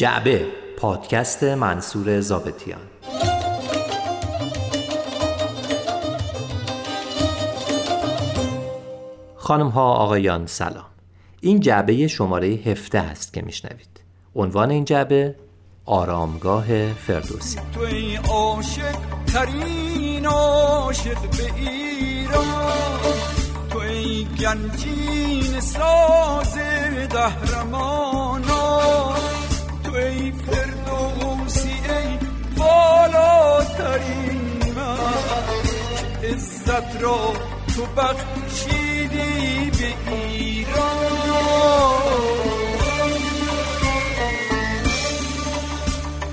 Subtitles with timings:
[0.00, 0.46] جعبه
[0.78, 2.80] پادکست منصور زابتیان
[9.36, 10.84] خانم ها آقایان سلام.
[11.40, 14.00] این جعبه شماره هفته است که میشنوید.
[14.36, 15.34] عنوان این جعبه
[15.84, 17.60] آرامگاه فردوسی.
[17.74, 18.96] تو ای عاشق
[19.26, 23.00] ترین عاشق به ایران.
[23.70, 26.54] تو ای گنجین ساز
[27.10, 28.29] دهرمانا
[29.90, 32.18] تو ای فردوسی ای
[32.56, 34.40] بالاترین
[34.76, 34.98] من
[36.28, 37.32] عزت را
[37.76, 41.10] تو بخشیدی به ایران.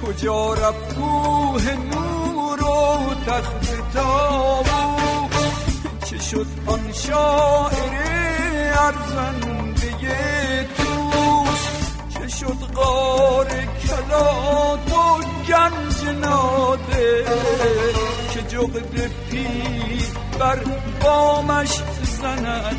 [0.06, 5.30] کجا رفت کوه نور و تخت تابو
[6.06, 7.94] چه شد آن شاعر
[8.80, 10.37] ارزنده
[12.40, 13.48] شد غار
[13.88, 17.26] کلات و گنج ناده
[18.34, 19.48] که جغد پی
[20.40, 20.60] بر
[21.04, 22.76] بامش زند.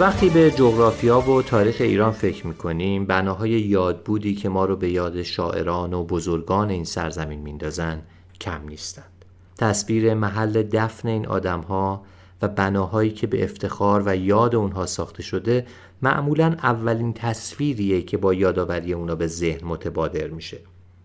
[0.00, 5.22] وقتی به جغرافیا و تاریخ ایران فکر می‌کنیم بناهای یادبودی که ما رو به یاد
[5.22, 8.02] شاعران و بزرگان این سرزمین میندازن
[8.40, 9.24] کم نیستند.
[9.58, 12.02] تصویر محل دفن این آدمها
[12.42, 15.66] و بناهایی که به افتخار و یاد اونها ساخته شده
[16.04, 20.58] معمولا اولین تصویریه که با یادآوری اونا به ذهن متبادر میشه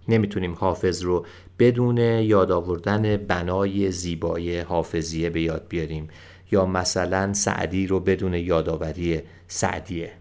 [0.07, 1.25] نمی‌تونیم حافظ رو
[1.59, 6.07] بدون یاد آوردن بنای زیبای حافظیه به یاد بیاریم
[6.51, 10.11] یا مثلا سعدی رو بدون یادآوری سعدیه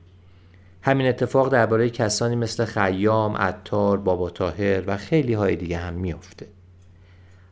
[0.82, 6.46] همین اتفاق درباره کسانی مثل خیام، عطار، بابا تاهر و خیلی های دیگه هم میافته.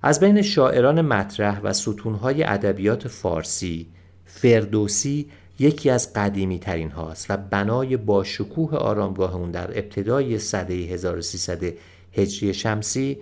[0.03, 3.87] از بین شاعران مطرح و ستونهای ادبیات فارسی
[4.25, 5.27] فردوسی
[5.59, 11.73] یکی از قدیمی ترین هاست و بنای با شکوه آرامگاه اون در ابتدای سده 1300
[12.13, 13.19] هجری شمسی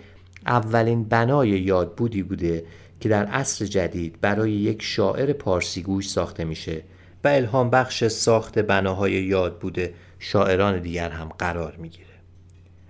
[0.47, 2.65] اولین بنای یادبودی بوده
[3.01, 6.83] که در عصر جدید برای یک شاعر پارسیگوش ساخته میشه
[7.25, 12.09] و الهام بخش ساخت بناهای یاد بوده شاعران دیگر هم قرار می‌گیره.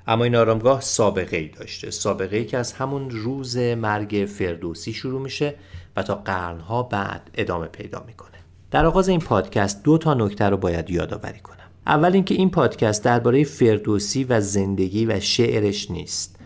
[0.07, 5.21] اما این آرامگاه سابقه ای داشته سابقه ای که از همون روز مرگ فردوسی شروع
[5.21, 5.55] میشه
[5.97, 8.44] و تا قرنها بعد ادامه پیدا می‌کنه.
[8.75, 11.65] در آغاز این پادکست دو تا نکته رو باید یادآوری کنم.
[11.87, 16.37] اول اینکه این پادکست درباره فردوسی و زندگی و شعرش نیست.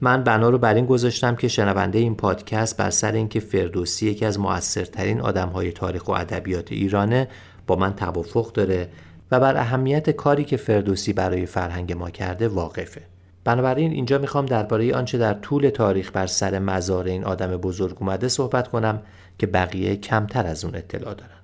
[0.00, 4.24] من بنا رو بر این گذاشتم که شنونده این پادکست بر سر اینکه فردوسی یکی
[4.24, 7.28] از موثرترین آدمهای تاریخ و ادبیات ایرانه
[7.66, 8.88] با من توافق داره
[9.30, 13.02] و بر اهمیت کاری که فردوسی برای فرهنگ ما کرده واقفه.
[13.44, 18.28] بنابراین اینجا می‌خوام درباره آنچه در طول تاریخ بر سر مزار این آدم بزرگ اومده
[18.28, 19.02] صحبت کنم
[19.38, 21.41] که بقیه کمتر از اون اطلاع دارند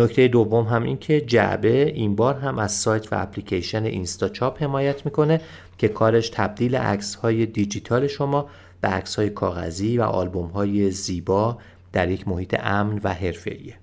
[0.00, 5.04] نکته دوم هم این که جعبه این بار هم از سایت و اپلیکیشن اینستاچاپ حمایت
[5.04, 5.40] می‌کنه
[5.78, 8.48] که کارش تبدیل عکس های دیجیتال شما
[8.80, 11.58] به عکس های کاغذی و آلبوم های زیبا
[11.92, 13.74] در یک محیط امن و حرفه‌ایه.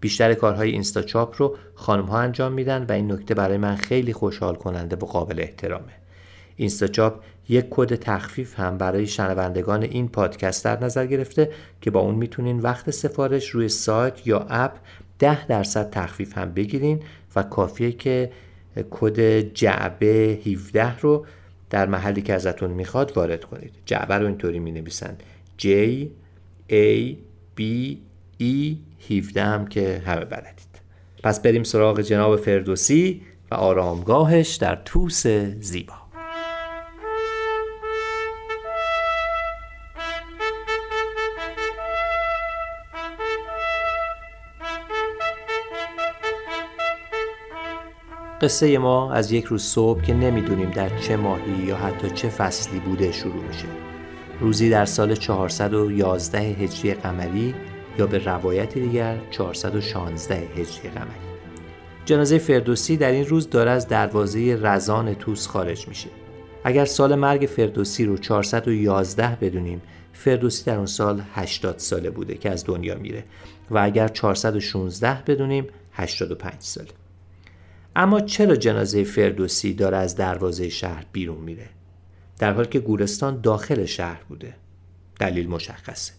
[0.00, 4.54] بیشتر کارهای اینستاچاپ رو خانم ها انجام میدن و این نکته برای من خیلی خوشحال
[4.54, 5.92] کننده و قابل احترامه.
[6.56, 12.14] اینستاچاپ یک کد تخفیف هم برای شنوندگان این پادکست در نظر گرفته که با اون
[12.14, 14.72] می‌تونین وقت سفارش روی سایت یا اپ
[15.22, 17.02] 10 درصد تخفیف هم بگیرین
[17.36, 18.30] و کافیه که
[18.90, 21.26] کد جعبه 17 رو
[21.70, 23.72] در محلی که ازتون می‌خواد وارد کنید.
[23.86, 25.16] جعبه رو اینطوری می نویسن
[25.62, 25.66] J
[26.70, 27.14] A
[27.58, 27.62] B
[28.40, 28.76] E
[29.10, 30.72] 17 هم که همه بلدید.
[31.22, 35.26] پس بریم سراغ جناب فردوسی و آرامگاهش در توس
[35.60, 36.01] زیبا.
[48.42, 52.80] قصه ما از یک روز صبح که نمی‌دونیم در چه ماهی یا حتی چه فصلی
[52.80, 53.64] بوده شروع میشه.
[54.40, 57.54] روزی در سال 411 هجری قمری
[57.98, 61.32] یا به روایت دیگر 416 هجری قمری.
[62.04, 66.08] جنازه فردوسی در این روز داره از دروازه رزان توس خارج میشه.
[66.64, 69.82] اگر سال مرگ فردوسی رو 411 بدونیم
[70.12, 73.24] فردوسی در اون سال 80 ساله بوده که از دنیا میره
[73.70, 77.01] و اگر 416 بدونیم 85 ساله.
[77.96, 81.68] اما چرا جنازه فردوسی داره از دروازه شهر بیرون میره؟
[82.38, 84.54] در حالی که گورستان داخل شهر بوده.
[85.20, 86.12] دلیل مشخصه.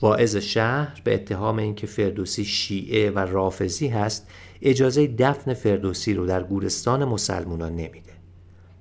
[0.00, 4.28] واعظ شهر به اتهام اینکه فردوسی شیعه و رافضی هست
[4.62, 8.12] اجازه دفن فردوسی رو در گورستان مسلمانان نمیده.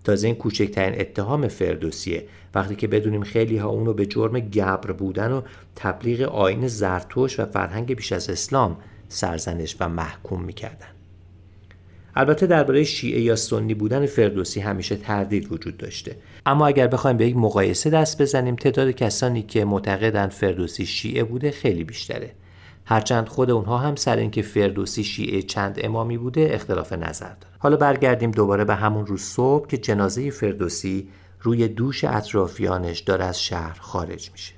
[0.03, 2.27] تازه این کوچکترین اتهام فردوسیه.
[2.55, 5.41] وقتی که بدونیم خیلی ها اونو به جرم گبر بودن و
[5.75, 8.77] تبلیغ آین زرتوش و فرهنگ بیش از اسلام
[9.09, 10.98] سرزنش و محکوم می‌کردن.
[12.15, 16.15] البته درباره شیعه یا سنی بودن فردوسی همیشه تردید وجود داشته.
[16.45, 21.51] اما اگر بخوایم به یک مقایسه دست بزنیم تعداد کسانی که معتقدند فردوسی شیعه بوده
[21.51, 22.31] خیلی بیشتره.
[22.85, 27.77] هرچند خود اونها هم سر اینکه فردوسی شیعه چند امامی بوده اختلاف نظر داره حالا
[27.77, 31.09] برگردیم دوباره به همون روز صبح که جنازه فردوسی
[31.41, 34.53] روی دوش اطرافیانش داره از شهر خارج میشه.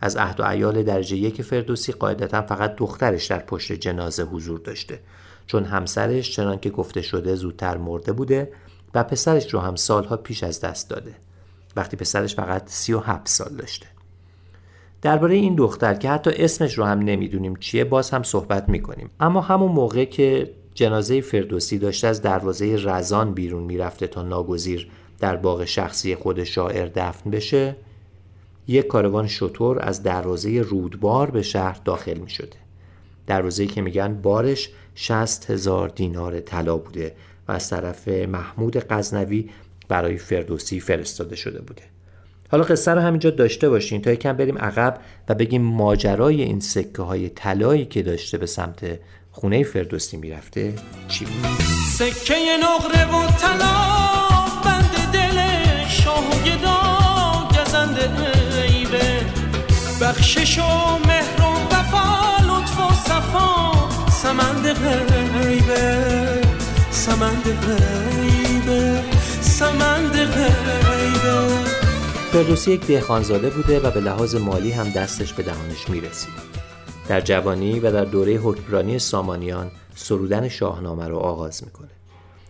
[0.00, 5.00] از عهد و عیال درجه یک فردوسی قاعدتا فقط دخترش در پشت جنازه حضور داشته.
[5.46, 8.52] چون همسرش چنان که گفته شده زودتر مرده بوده
[8.94, 11.14] و پسرش رو هم سالها پیش از دست داده.
[11.76, 13.86] وقتی پسرش فقط سی و هفت سال داشته.
[15.02, 19.10] درباره این دختر که حتی اسمش رو هم نمی‌دونیم چیه باز هم صحبت می‌کنیم.
[19.20, 25.36] اما همون موقع که جنازه فردوسی داشته از دروازه رزان بیرون می‌رفته تا ناگزیر در
[25.36, 27.76] باغ شخصی خود شاعر دفن بشه
[28.68, 32.63] یک کاروان شطور از دروازه رودبار به شهر داخل می شده
[33.26, 37.14] دروازه که میگن بارش شست هزار دینار طلا بوده
[37.48, 39.50] و از طرف محمود غزنوی
[39.88, 41.82] برای فردوسی فرستاده شده بوده.
[42.50, 47.02] حالا قصه رو همینجا داشته باشین تا یکم بریم عقب و بگیم ماجرای این سکه
[47.02, 48.98] های طلایی که داشته به سمت
[49.32, 50.74] خونه فردوسی می‌رفته
[51.08, 51.60] چی بود؟
[51.92, 53.74] سکه نقره و طلا
[54.64, 55.38] بند دل
[55.88, 58.10] شاه و گدا گزنده
[58.62, 59.20] عیبه
[60.00, 61.03] بخشش و
[67.14, 69.02] سمند غیبه
[69.40, 71.48] سمند غیبه
[72.32, 76.34] فردوسی یک دهخانزاده بوده و به لحاظ مالی هم دستش به دهانش می‌رسید.
[77.08, 81.90] در جوانی و در دوره حکمرانی سامانیان سرودن شاهنامه رو آغاز می‌کنه.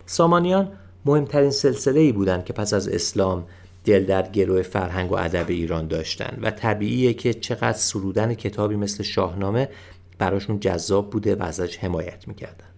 [0.05, 0.71] سامانیان
[1.05, 3.47] مهمترین سلسله ای بودند که پس از اسلام
[3.83, 9.03] دل در گروه فرهنگ و ادب ایران داشتند و طبیعیه که چقدر سرودن کتابی مثل
[9.03, 9.69] شاهنامه
[10.17, 12.74] براشون جذاب بوده و ازش حمایت می‌کردن.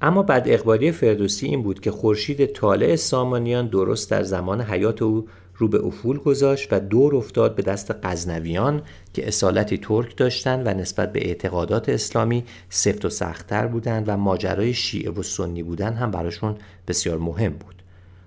[0.00, 5.28] اما بعد اقبالی فردوسی این بود که خورشید طالع سامانیان درست در زمان حیات او
[5.58, 8.82] رو به افول گذاشت و دور افتاد به دست غزنویان
[9.14, 14.74] که اصالتی ترک داشتند و نسبت به اعتقادات اسلامی سفت و سختتر بودند و ماجرای
[14.74, 16.56] شیعه و سنی بودن هم براشون
[16.88, 17.75] بسیار مهم بود.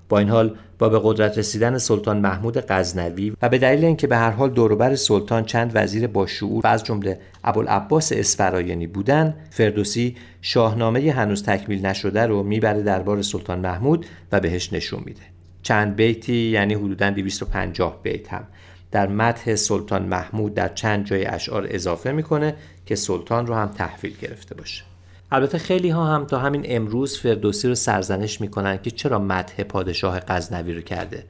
[0.09, 4.17] با این حال با به قدرت رسیدن سلطان محمود غزنوی و به دلیل اینکه به
[4.17, 10.15] هر حال دوروبر سلطان چند وزیر با شعور و از جمله ابوالعباس اسفرایانی بودن فردوسی
[10.41, 15.21] شاهنامه هنوز تکمیل نشده رو می‌بره دربار سلطان محمود و بهش نشون میده.
[15.63, 18.47] چند بیتی یعنی حدوداً 250 بیت هم.
[18.91, 22.55] در متح سلطان محمود در چند جای اشعار اضافه می‌کنه
[22.85, 24.88] که سلطان رو هم تحویل گرفته باشه.
[25.31, 30.19] البته خیلی ها هم تا همین امروز فردوسی رو سرزنش می‌کنن که چرا متح پادشاه
[30.19, 31.23] غزنوی رو کرده.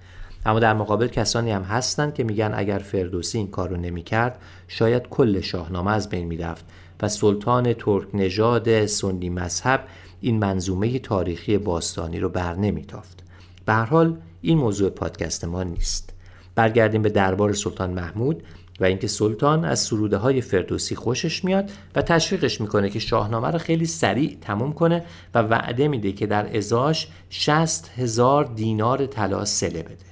[0.45, 5.09] اما در مقابل کسانی هم هستند که میگن اگر فردوسی این کار رو نمی‌کرد شاید
[5.09, 6.65] کل شاهنامه از بین می‌رفت
[7.01, 9.83] و سلطان ترک نژاد سنی مذهب
[10.21, 13.23] این منظومه تاریخی باستانی رو بر نمیتافت.
[13.65, 16.13] به هر حال این موضوع پادکست ما نیست.
[16.55, 18.43] برگردیم به دربار سلطان محمود.
[18.79, 23.59] و اینکه سلطان از سروده های فردوسی خوشش میاد و تشویقش می‌کنه که شاهنامه رو
[23.59, 25.05] خیلی سریع تموم کنه
[25.35, 30.09] و وعده میده که در ازاش 60 هزار دینار طلا سله بده.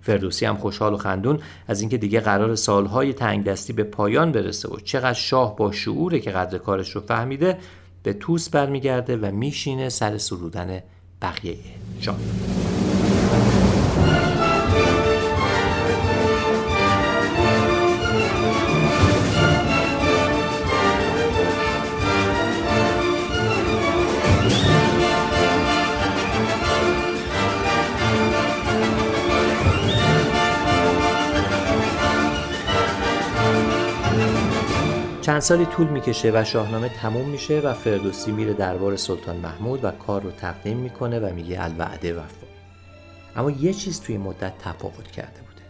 [0.00, 4.68] فردوسی هم خوشحال و خندون از اینکه دیگه قرار سالهای تنگ دستی به پایان برسه
[4.68, 7.58] و چقدر شاه با شعوره که قدر کارش رو فهمیده
[8.02, 10.80] به توس برمیگرده و میشینه سر سرودن
[11.22, 11.56] بقیه
[12.00, 12.16] جان
[35.34, 39.90] چند سالی طول می‌کشه و شاهنامه تموم میشه و فردوسی میره دربار سلطان محمود و
[39.90, 42.46] کار رو تقدیم می‌کنه و میگه الوعده وفا.
[43.36, 45.62] اما یه چیز توی مدت تفاوت کرده بوده.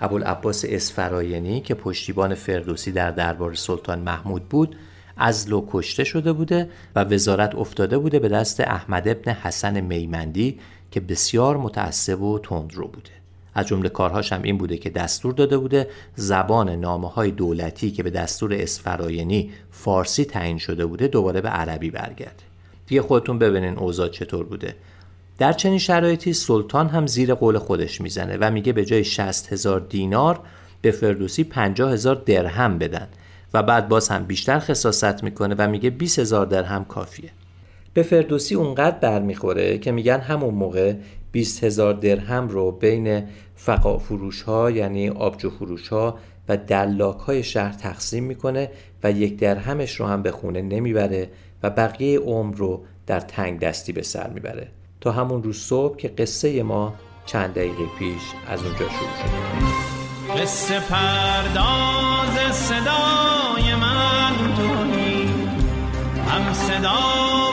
[0.00, 4.76] ابوالعباس اسفراینی که پشتیبان فردوسی در دربار سلطان محمود بود
[5.16, 10.60] از لو کشته شده بوده و وزارت افتاده بوده به دست احمد ابن حسن میمندی
[10.90, 13.23] که بسیار متعصب و تندرو بوده.
[13.54, 18.02] از جمله کارهاش هم این بوده که دستور داده بوده زبان نامه های دولتی که
[18.02, 22.44] به دستور اسفراینی فارسی تعیین شده بوده دوباره به عربی برگرده.
[22.86, 24.74] دیگه خودتون ببینین اوضاع چطور بوده.
[25.38, 29.80] در چنین شرایطی سلطان هم زیر قول خودش می‌زنه و میگه به جای 60 هزار
[29.80, 30.40] دینار
[30.82, 33.08] به فردوسی 50 هزار درهم بدن
[33.54, 37.30] و بعد باز هم بیشتر خصاصت می‌کنه و میگه 20 هزار درهم کافیه.
[37.94, 40.94] به فردوسی اونقدر برمیخوره که میگن همون موقع
[41.34, 43.24] 20 هزار درهم رو بین
[43.54, 48.70] فقا فروش ها یعنی آبجو فروش ها و دلاک های شهر تقسیم می‌کنه
[49.02, 51.30] و یک درهمش رو هم به خونه نمی‌بره
[51.62, 54.68] و بقیه عمر رو در تنگ دستی به سر می‌بره.
[55.00, 56.94] تا همون روز صبح که قصه ما
[57.26, 60.40] چند دقیقه پیش از اونجا شروع شد.
[60.40, 65.28] قصه پرداز صدای من توی
[66.28, 67.43] هم صدا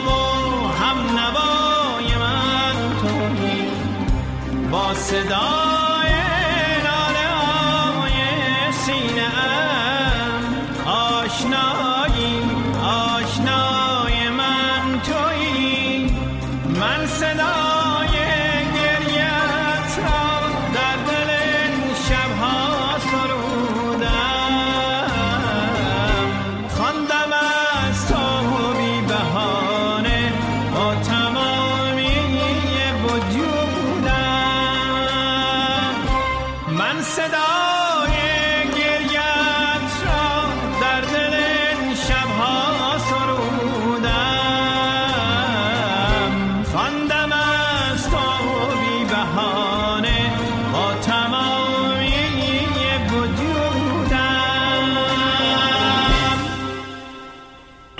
[4.94, 5.71] صدا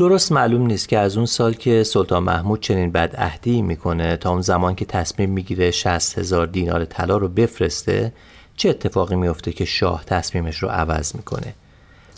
[0.03, 4.41] درست معلوم نیست که از اون سال که سلطان محمود چنین بدعهدی می‌کنه تا اون
[4.41, 8.13] زمان که تصمیم می‌گیره 60 هزار دینار طلا رو بفرسته
[8.57, 11.55] چه اتفاقی میفته که شاه تصمیمش رو عوض می‌کنه؟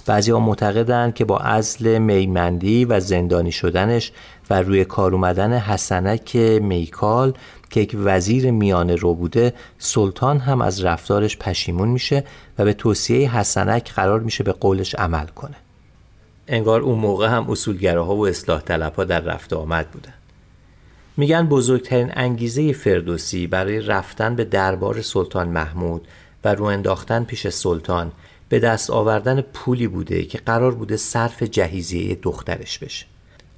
[0.06, 4.12] بعضی ها معتقدن که با ازل میمندی و زندانی شدنش
[4.50, 7.32] و روی کار اومدن حسنک میکال
[7.70, 12.24] که یک وزیر میانه رو بوده سلطان هم از رفتارش پشیمون میشه
[12.58, 15.63] و به توصیه حسنک قرار میشه به قولش عمل کنه.
[16.48, 20.12] انگار اون موقع هم اصولگراها و اصلاح طلبها در رفت آمد بودن.
[21.16, 26.08] میگن بزرگترین انگیزه فردوسی برای رفتن به دربار سلطان محمود
[26.44, 28.12] و رو انداختن پیش سلطان
[28.48, 33.06] به دست آوردن پولی بوده که قرار بوده صرف جهیزیه دخترش بشه.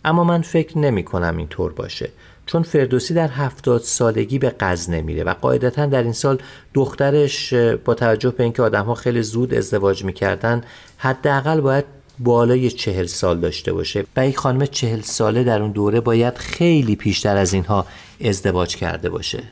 [0.04, 2.10] اما من فکر نمی کنم اینطور باشه
[2.46, 6.38] چون فردوسی در هفتاد سالگی به قزنه میره و قاعدتا در این سال
[6.74, 10.62] دخترش با توجه به اینکه آدمها خیلی زود ازدواج می‌کردن
[10.98, 11.84] حداقل باید
[12.18, 16.96] بالای چهل سال داشته باشه و یک خانم چهل ساله در اون دوره باید خیلی
[16.96, 17.86] پیشتر از اینها
[18.24, 19.42] ازدواج کرده باشه.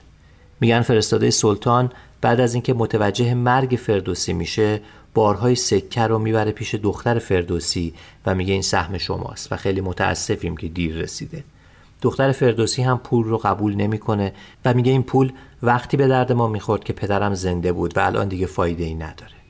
[0.61, 4.81] میگن فرستاده سلطان بعد از اینکه متوجه مرگ فردوسی میشه
[5.15, 7.95] بارهای سکه رو می‌بره پیش دختر فردوسی
[8.27, 11.45] و میگه این سهم شماست و خیلی متاسفیم که دیر رسیده.
[12.03, 14.33] دختر فردوسی هم پول رو قبول نمی‌کنه
[14.65, 18.29] و میگه این پول وقتی به درد ما می‌خورد که پدرم زنده بود و الان
[18.29, 19.44] دیگه فایده ای نداره.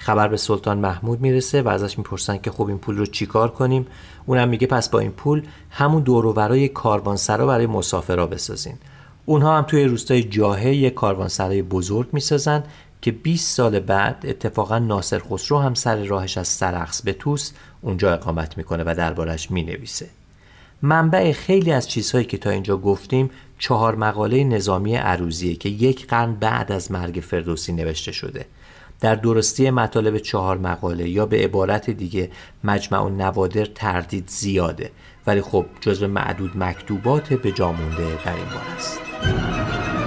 [0.00, 3.86] خبر به سلطان محمود می‌رسه و ازش می‌پرسن که خب این پول رو چیکار کنیم؟
[4.26, 8.74] اونم میگه پس با این پول همون دور و برای کاروانسرا برای مسافرا بسازین.
[9.26, 12.62] اونها هم توی روستای جاهه یک کاروانسرای بزرگ می‌سازن
[13.02, 17.52] که 20 سال بعد اتفاقا ناصر خسرو هم سر راهش از سرخس به توس
[17.82, 20.06] اونجا اقامت می‌کنه و دربارش می‌نویسه.
[20.82, 26.34] منبع خیلی از چیزهایی که تا اینجا گفتیم چهار مقاله نظامی عروضیه که یک قرن
[26.34, 28.46] بعد از مرگ فردوسی نوشته شده.
[29.00, 32.30] در درستی مطالب چهار مقاله یا به عبارت دیگه
[32.64, 34.90] مجمع و نوادر تردید زیاده.
[35.26, 39.99] ولی خب جزو معدود مکتوبات به جامونده در این بار است.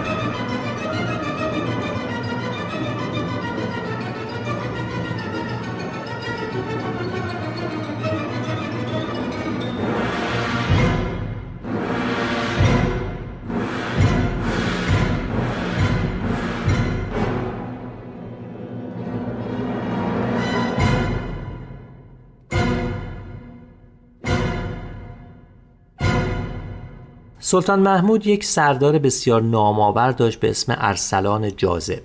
[27.46, 32.04] سلطان محمود یک سردار بسیار نامآور داشت به اسم ارسلان جاذب.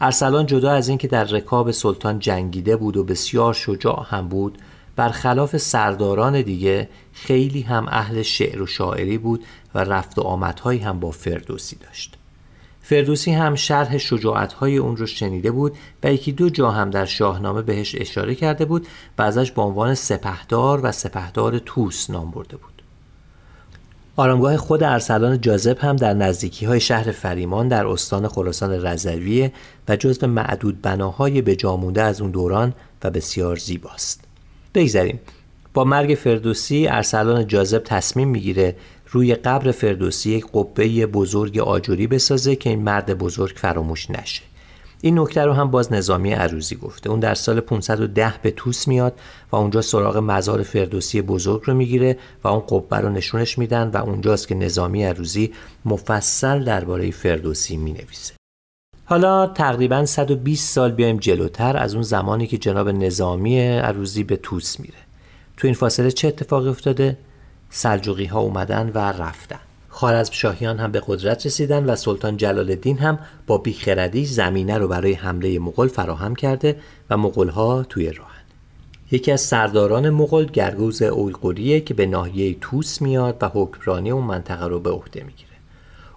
[0.00, 4.58] ارسلان جدا از اینکه در رکاب سلطان جنگیده بود و بسیار شجاع هم بود
[4.96, 9.44] برخلاف سرداران دیگه خیلی هم اهل شعر و شاعری بود
[9.74, 12.16] و رفت و آمدهایی هم با فردوسی داشت.
[12.82, 17.62] فردوسی هم شرح شجاعتهای اون رو شنیده بود و یکی دو جا هم در شاهنامه
[17.62, 18.86] بهش اشاره کرده بود
[19.18, 22.75] و ازش به عنوان سپهدار و سپهدار توس نام برده بود.
[24.18, 29.52] آرامگاه خود ارسلان جاذب هم در نزدیکی های شهر فریمان در استان خراسان رضویه
[29.88, 34.24] و جزو معدود بناهای به جامونده از اون دوران و بسیار زیباست.
[34.74, 35.20] بگذریم
[35.74, 38.76] با مرگ فردوسی ارسلان جاذب تصمیم می‌گیره
[39.10, 44.42] روی قبر فردوسی یک قبه بزرگ آجوری بسازه که این مرد بزرگ فراموش نشه.
[45.00, 47.10] این نکته رو هم باز نظامی عروزی گفته.
[47.10, 49.18] اون در سال 510 به توس میاد
[49.52, 53.96] و اونجا سراغ مزار فردوسی بزرگ رو می‌گیره و اون قبه رو نشونش میدن و
[53.96, 55.52] اونجاست که نظامی عروزی
[55.84, 58.34] مفصل درباره فردوسی می‌نویسه.
[59.04, 64.80] حالا تقریبا 120 سال بیایم جلوتر از اون زمانی که جناب نظامی عروزی به توس
[64.80, 64.98] میره.
[65.56, 67.18] تو این فاصله چه اتفاقی افتاده؟
[67.70, 69.58] سلجوقی ها اومدن و رفتن.
[69.96, 74.88] خارزم شاهیان هم به قدرت رسیدن و سلطان جلال الدین هم با بیخردی زمینه رو
[74.88, 76.76] برای حمله مغول فراهم کرده
[77.10, 78.42] و مغول ها توی راهن.
[79.10, 84.66] یکی از سرداران مغول گرگوز اویغوریه که به ناحیه توس میاد و حکمرانی اون منطقه
[84.66, 85.50] رو به عهده می‌گیره.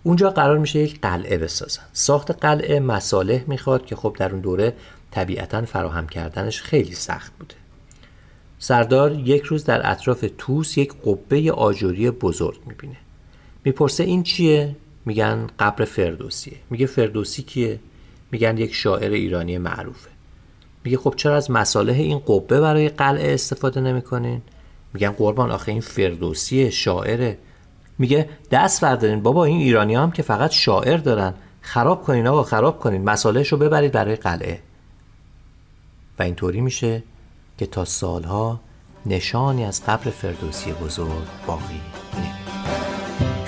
[0.04, 1.84] اونجا قرار میشه یک قلعه بسازن.
[1.94, 4.74] ساخت قلعه مصالح می‌خواد که خب در اون دوره
[5.12, 7.56] طبیعتا فراهم کردنش خیلی سخت بوده.
[8.60, 12.98] سردار یک روز در اطراف توس یک قبه آجوری بزرگ می‌بینه.
[13.66, 14.76] می‌پرسه این چیه؟
[15.06, 16.58] میگن قبر فردوسیه.
[16.70, 17.80] میگه فردوسی کیه؟
[18.32, 20.10] میگن یک شاعر ایرانی معروفه.
[20.84, 24.42] میگه خب چرا از مصالح این قبه برای قلعه استفاده نمی‌کنین؟
[24.94, 27.38] میگن قربان آخه این فردوسی شاعره.
[27.98, 31.34] میگه دست بردارین بابا این ایرانی هم که فقط شاعر دارن.
[31.62, 33.04] خراب کنین آقا خراب کنین.
[33.04, 34.60] مسالهش رو ببرید برای قلعه.
[36.20, 37.04] و اینطوری میشه
[37.58, 38.60] که تا سالها
[39.06, 41.82] نشانی از قبر فردوسی بزرگ باقی
[42.18, 42.49] نمید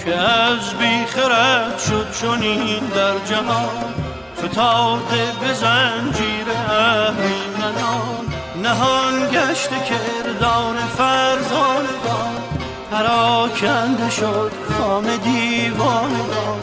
[0.06, 3.94] که از بیخرد شد چونین در جهان.
[4.38, 8.26] فتاده به زنجیر اهریمنان
[8.64, 12.36] نهان گشت کردان فرزانگان
[12.92, 16.60] پراکنده شد کام دیوانگان.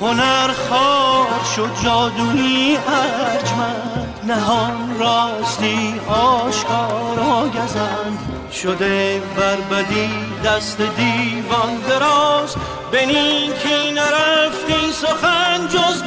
[0.00, 4.14] هنر خواهد شد جادویی ارجمند.
[4.24, 8.35] نهان راستی آشکارا گزند.
[8.62, 10.08] شده بربدی
[10.44, 12.56] دست دیوان دراز
[12.92, 16.02] به نیکی نرفتی سخن جز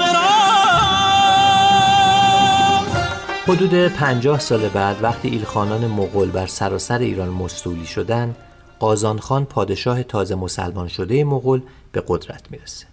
[3.48, 8.36] حدود پنجاه سال بعد وقتی ایلخانان مغول بر سراسر ایران مستولی شدند
[8.80, 12.89] قازانخان پادشاه تازه مسلمان شده مغول به قدرت می‌رسه.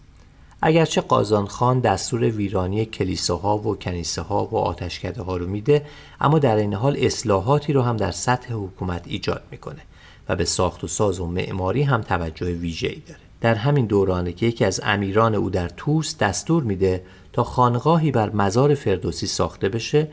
[0.63, 5.87] اگرچه قازان خان دستور ویرانی کلیساها و کنیسه ها و آتشکده ها رو میده
[6.21, 9.81] اما در این حال اصلاحاتی رو هم در سطح حکومت ایجاد می‌کنه
[10.29, 13.21] و به ساخت و ساز و معماری هم توجه ویژه‌ای داره.
[13.41, 18.31] در همین دورانه که یکی از امیران او در توس دستور میده تا خانقاهی بر
[18.31, 20.09] مزار فردوسی ساخته بشه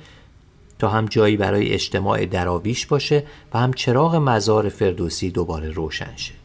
[0.80, 6.43] تا هم جایی برای اجتماع دراویش باشه و هم چراغ مزار فردوسی دوباره روشن شه.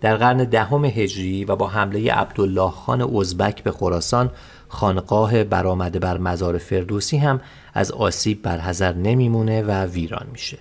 [0.00, 4.30] در قرن دهم هجری و با حمله عبدالله خان ازبک به خراسان
[4.68, 7.40] خانقاه برآمده بر مزار فردوسی هم
[7.74, 10.58] از آسیب برحذر نمیمونه و ویران میشه.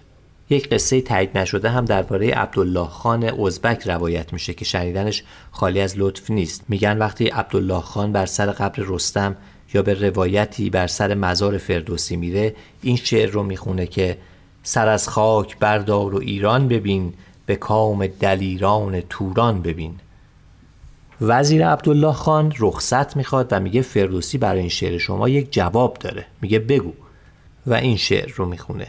[0.50, 5.94] یک قصه تایید نشده هم درباره عبدالله خان ازبک روایت میشه که شنیدنش خالی از
[5.98, 6.64] لطف نیست.
[6.70, 9.36] میگن وقتی عبدالله خان بر سر قبر رستم
[9.74, 14.18] یا به روایتی بر سر مزار فردوسی میره این شعر رو می‌خونه که
[14.64, 17.14] سر از خاک بردار و ایران ببین
[17.48, 19.96] به کام دلیران توران ببین.
[21.22, 26.26] وزیر عبدالله خان رخصت می‌خواد و میگه فردوسی برای این شعر شما یک جواب داره.
[26.42, 26.94] میگه بگو.
[27.68, 28.88] و این شعر رو می‌خونه.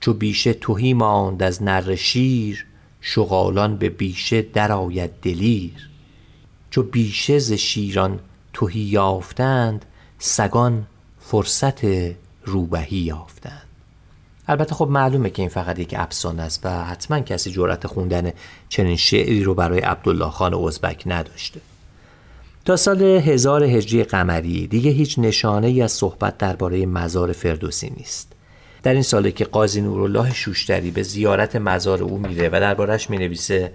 [0.00, 2.66] چو بیشه توهی ماند از نر شیر
[3.00, 5.88] شغالان به بیشه درآید دلیر.
[6.70, 8.20] چو بیشه ز شیران
[8.52, 9.84] توهی یافتند
[10.18, 10.86] سگان
[11.20, 11.84] فرصت
[12.44, 13.61] روبهی یافتند.
[14.52, 18.32] البته خب معلومه که این فقط یک افسانه است و حتما کسی جرأت خوندن
[18.68, 21.60] چنین شعری رو برای عبدالله خان ازبک نداشته.
[22.64, 28.32] تا سال هزار هجری قمری دیگه هیچ نشانه ای از صحبت درباره مزار فردوسی نیست.
[28.82, 33.18] در این ساله که قاضی نورالله شوشتری به زیارت مزار او میره و دربارش می
[33.18, 33.72] نویسه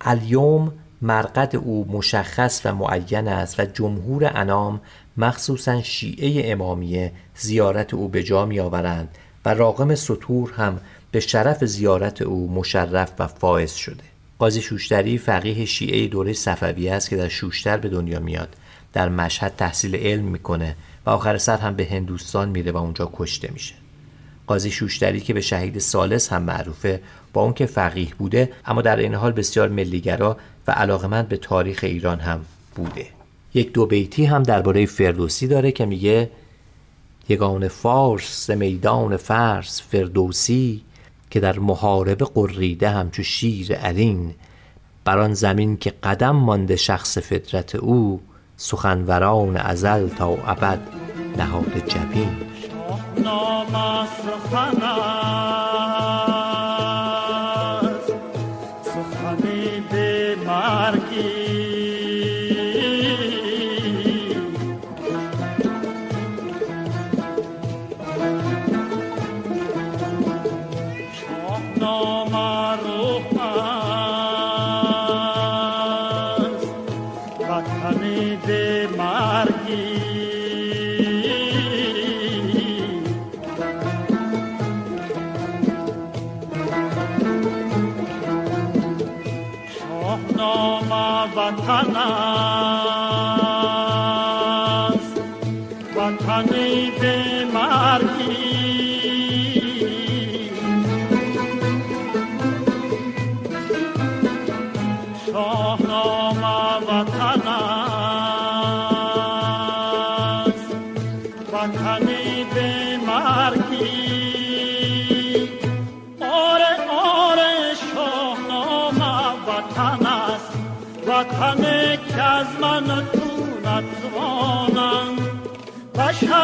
[0.00, 4.80] الیوم مرقد او مشخص و معین است و جمهور انام
[5.16, 11.64] مخصوصا شیعه امامیه زیارت او به جا می آورند و راقم سطور هم به شرف
[11.64, 14.04] زیارت او مشرف و فائز شده.
[14.38, 18.56] قاضی شوشتری فقیه شیعه دوره صفویه است که در شوشتر به دنیا میاد.
[18.92, 20.76] در مشهد تحصیل علم می‌کنه
[21.06, 23.74] و آخر سر هم به هندوستان میره و اونجا کشته میشه.
[24.46, 27.00] قاضی شوشتری که به شهید سالس هم معروفه
[27.32, 31.80] با اون که فقیه بوده اما در این حال بسیار ملیگرا و علاقمند به تاریخ
[31.82, 32.40] ایران هم
[32.74, 33.06] بوده.
[33.54, 36.30] یک دو بیتی هم درباره فردوسی داره که میگه
[37.30, 40.82] یگان فارس میدان فرس فردوسی
[41.30, 44.34] که در محاربه قریده همچو شیر ارین
[45.04, 48.20] بر آن زمین که قدم مانده شخص فطرت او
[48.56, 50.80] سخنوران ازل تا ابد
[51.36, 52.36] نهاد جبین.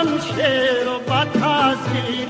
[0.04, 2.28] به تذکیر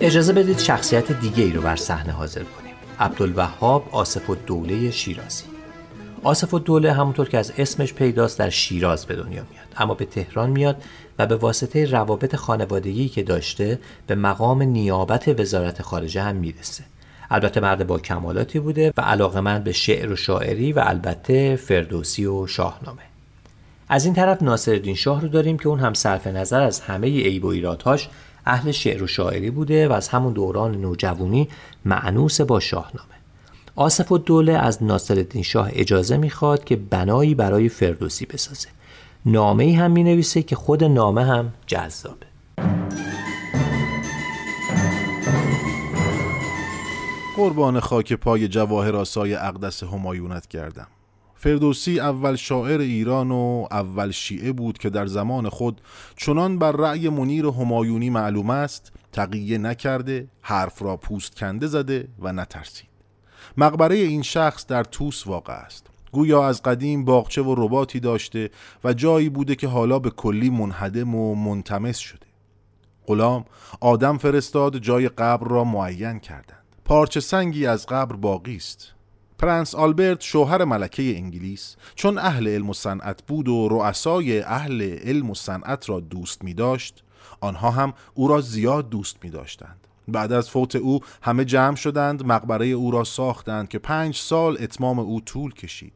[0.00, 2.74] اجازه بدید شخصیت دیگه ای رو بر صحنه حاضر کنیم.
[3.00, 5.44] عبدالوهاب آصف و دوله شیرازی.
[6.22, 9.66] آصف و دوله همونطور که از اسمش پیداست در شیراز به دنیا میاد.
[9.76, 10.82] اما به تهران میاد
[11.18, 16.84] و به واسطه روابط خانوادگی که داشته به مقام نیابت وزارت خارجه هم می‌رسه.
[17.30, 22.26] البته مرد با کمالاتی بوده و علاقه من به شعر و شاعری و البته فردوسی
[22.26, 23.02] و شاهنامه.
[23.88, 27.44] از این طرف ناصرالدین شاه رو داریم که اون هم صرف نظر از همه عیب
[27.44, 28.08] و ایرادهاش
[28.46, 31.48] اهل شعر و شاعری بوده و از همون دوران نوجوانی
[31.84, 33.08] معنوس با شاهنامه.
[33.76, 38.68] آصف و دوله از ناصرالدین شاه اجازه می‌خواد که بنایی برای فردوسی بسازه.
[39.26, 42.31] نامه هم می نویسه که خود نامه هم جذابه.
[47.42, 50.86] قربان خاک پای جواهر آسای اقدس همایونت کردم.
[51.34, 55.80] فردوسی اول شاعر ایران و اول شیعه بود که در زمان خود
[56.16, 62.32] چنان بر رأی منیر همایونی معلوم است تقیه نکرده حرف را پوست کنده زده و
[62.32, 62.88] نترسید.
[63.56, 65.86] مقبره این شخص در توس واقع است.
[66.12, 68.50] گویا از قدیم باغچه و رباتی داشته
[68.84, 72.26] و جایی بوده که حالا به کلی منهدم و منتمس شده.
[73.06, 73.44] غلام
[73.80, 78.92] آدم فرستاد جای قبر را معین کردند پارچه سنگی از قبر باقی است.
[79.38, 85.30] پرنس آلبرت شوهر ملکه انگلیس چون اهل علم و صنعت بود و رؤسای اهل علم
[85.30, 87.04] و صنعت را دوست می داشت
[87.40, 92.26] آنها هم او را زیاد دوست می داشتند بعد از فوت او همه جمع شدند
[92.26, 95.92] مقبره او را ساختند که پنج سال اتمام او طول کشید.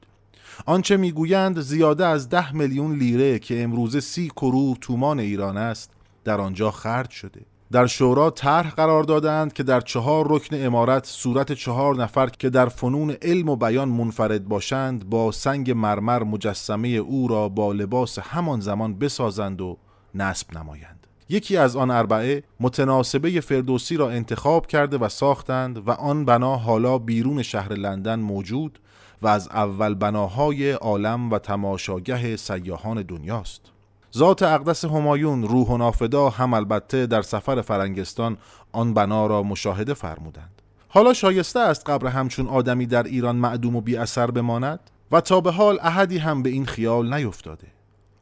[0.67, 5.91] آنچه می‌گویند زیاده از ده میلیون لیره که امروزه سی کرور تومان ایران است
[6.25, 7.41] در آنجا خرج شده.
[7.73, 12.67] در شورا طرح قرار دادند که در چهار رکن امارت صورت چهار نفر که در
[12.67, 18.61] فنون علم و بیان منفرد باشند با سنگ مرمر مجسمه او را با لباس همان
[18.61, 19.79] زمان بسازند و
[20.15, 21.07] نصب نمایند.
[21.29, 26.99] یکی از آن اربعه متناسبه فردوسی را انتخاب کرده و ساختند و آن بنا حالا
[26.99, 28.79] بیرون شهر لندن موجود
[29.23, 33.76] و از اول بناهای عالم و تماشاگه سیاهان دنیاست.
[34.15, 38.37] ذات اقدس همایون روح و نافدا هم البته در سفر فرنگستان
[38.73, 40.63] آن بنا را مشاهده فرمودند.
[40.89, 44.81] حالا شایسته است قبر همچون آدمی در ایران معدوم و بی اثر بماند
[45.13, 47.67] و تا به حال احدی هم به این خیال نیفتاده.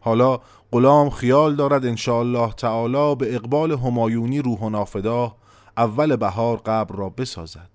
[0.01, 0.41] حالا
[0.73, 5.35] غلام خیال دارد الله تعالی به اقبال همایونی روح و نافدا
[5.77, 7.71] اول بهار قبر را بسازد.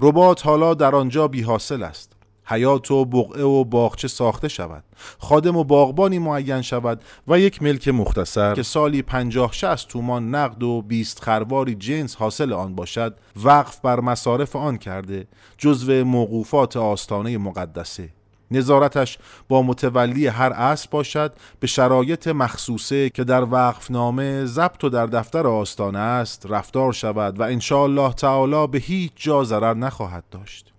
[0.00, 2.12] ربات حالا در آنجا بی حاصل است.
[2.44, 4.84] حیات و بقعه و باغچه ساخته شود.
[5.18, 10.62] خادم و باغبانی معین شود و یک ملک مختصر که سالی پنجاه شست تومان نقد
[10.62, 15.26] و بیست خرواری جنس حاصل آن باشد وقف بر مصارف آن کرده
[15.58, 18.08] جزو موقوفات آستانه مقدسه.
[18.52, 25.06] نظارتش با متولی هر عصر باشد به شرایط مخصوصه که در وقفنامه ضبط و در
[25.06, 30.71] دفتر آستانه است رفتار شود و الله تعالی به هیچ جا ضرر نخواهد داشت.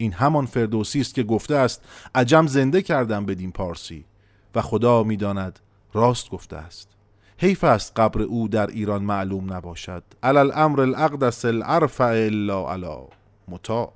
[0.00, 1.84] این همان فردوسی است که گفته است
[2.14, 4.04] عجم زنده کردم بدین پارسی.
[4.54, 5.58] و خدا می‌داند
[5.92, 6.88] راست گفته است.
[7.38, 10.02] حیف است قبر او در ایران معلوم نباشد.
[10.22, 13.06] علل امر الاقدس الارفع الا علا
[13.48, 13.92] متا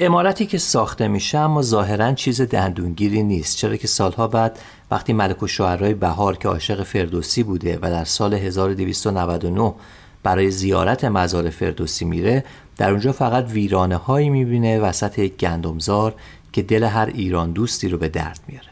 [0.00, 3.56] امارتی که ساخته میشه اما ظاهرا چیز دندونگیری نیست.
[3.56, 4.58] چرا که سالها بعد
[4.90, 9.74] وقتی ملک و شعرهای بهار که عاشق فردوسی بوده و در سال 1299
[10.22, 12.44] برای زیارت مزار فردوسی میره
[12.76, 16.14] در اونجا فقط ویرانه هایی می‌بینه وسط یک گندمزار
[16.52, 18.68] که دل هر ایران دوستی رو به درد میاره.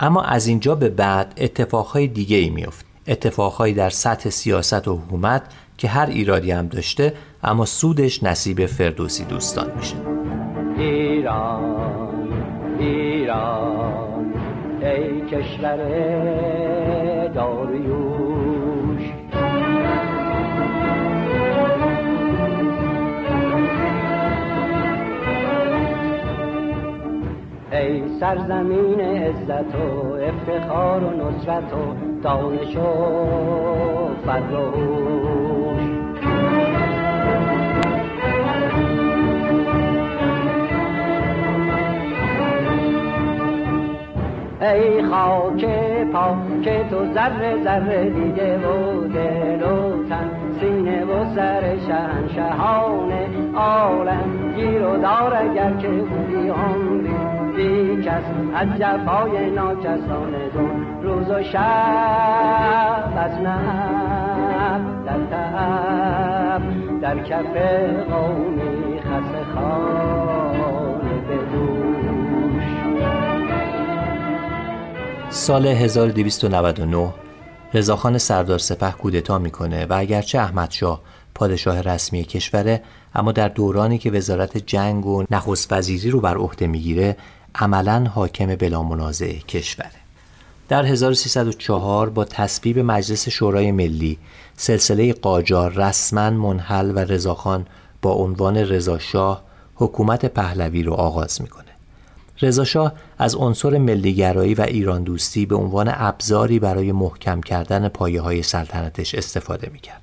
[0.00, 5.42] اما از اینجا به بعد اتفاقهای دیگه ای میفت اتفاقهایی در سطح سیاست و حکومت
[5.78, 9.96] که هر ایرادی هم داشته اما سودش نصیب فردوسی دوستان میشه.
[10.78, 12.18] ایران
[12.78, 14.34] ایران
[14.80, 15.76] ای کشور
[17.34, 17.93] داریوش.
[27.74, 32.84] ای سرزمین عزت و افتخار و نصرت و دانش و
[34.26, 35.80] فرهوش
[44.60, 45.64] ای خاک
[46.12, 53.12] پاک تو ذره ذره دیده و دل و تن سینه و سر شهنشهان
[53.56, 57.33] عالم گیر و دار اگر که بودی عمری.
[57.56, 66.62] بی کس از جفای ناکسان دون روز و شب از نب در تب
[67.00, 67.56] در کف
[68.10, 72.64] قومی خس خانه بدوش
[75.30, 77.12] سال 1299
[77.74, 81.00] رضاخان سردار سپه کودتا می‌کنه و اگرچه احمد شاه
[81.34, 82.82] پادشاه رسمی کشوره
[83.14, 87.16] اما در دورانی که وزارت جنگ و نخست وزیری رو بر عهده می‌گیره
[87.54, 89.90] عملا حاکم بلا منازعه کشوره
[90.68, 94.18] در 1304 با تصویب مجلس شورای ملی
[94.56, 97.66] سلسله قاجار رسما منحل و رضاخان
[98.02, 99.42] با عنوان رضاشاه
[99.74, 101.64] حکومت پهلوی رو آغاز می‌کنه
[102.42, 108.42] رضاشاه از عنصر ملیگرایی و ایران دوستی به عنوان ابزاری برای محکم کردن پایه های
[108.42, 110.00] سلطنتش استفاده می‌کرد.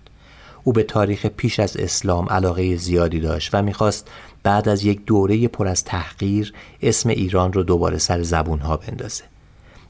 [0.64, 4.08] او به تاریخ پیش از اسلام علاقه زیادی داشت و می‌خواست
[4.44, 9.24] بعد از یک دوره پر از تحقیر اسم ایران رو دوباره سر زبونها بندازه.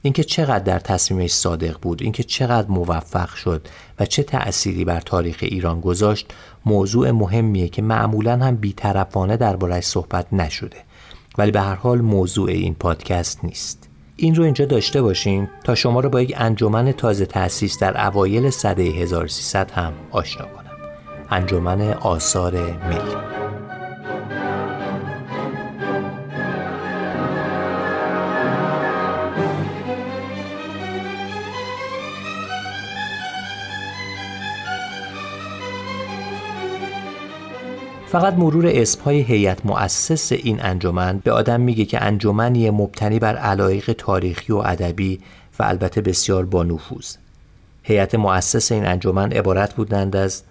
[0.01, 3.67] اینکه چقدر در تصمیمش صادق بود اینکه چقدر موفق شد
[3.99, 6.33] و چه تأثیری بر تاریخ ایران گذاشت
[6.65, 10.77] موضوع مهمیه که معمولا هم بیطرفانه دربارهش صحبت نشده.
[11.37, 13.89] ولی به هر حال موضوع این پادکست نیست.
[14.15, 18.49] این رو اینجا داشته باشیم تا شما رو با یک انجمن تازه تأسیس در اوایل
[18.49, 20.71] سده 1300 هم آشنا کنم.
[21.29, 23.15] انجمن آثار ملی.
[38.12, 43.95] فقط مرور اسمهای هیئت مؤسس این انجمن به آدم میگه که انجمنی مبتنی بر علایق
[43.97, 45.19] تاریخی و ادبی
[45.60, 47.15] و البته بسیار با نفوذ
[47.84, 50.43] هیئت مؤسس این انجمن عبارت بودند از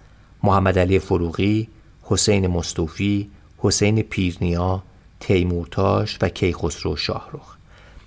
[0.43, 1.67] محمد علی فروغی،
[2.03, 4.83] حسین مستوفی، حسین پیرنیا،
[5.19, 7.55] تیمورتاش و کیخسرو شاهرخ.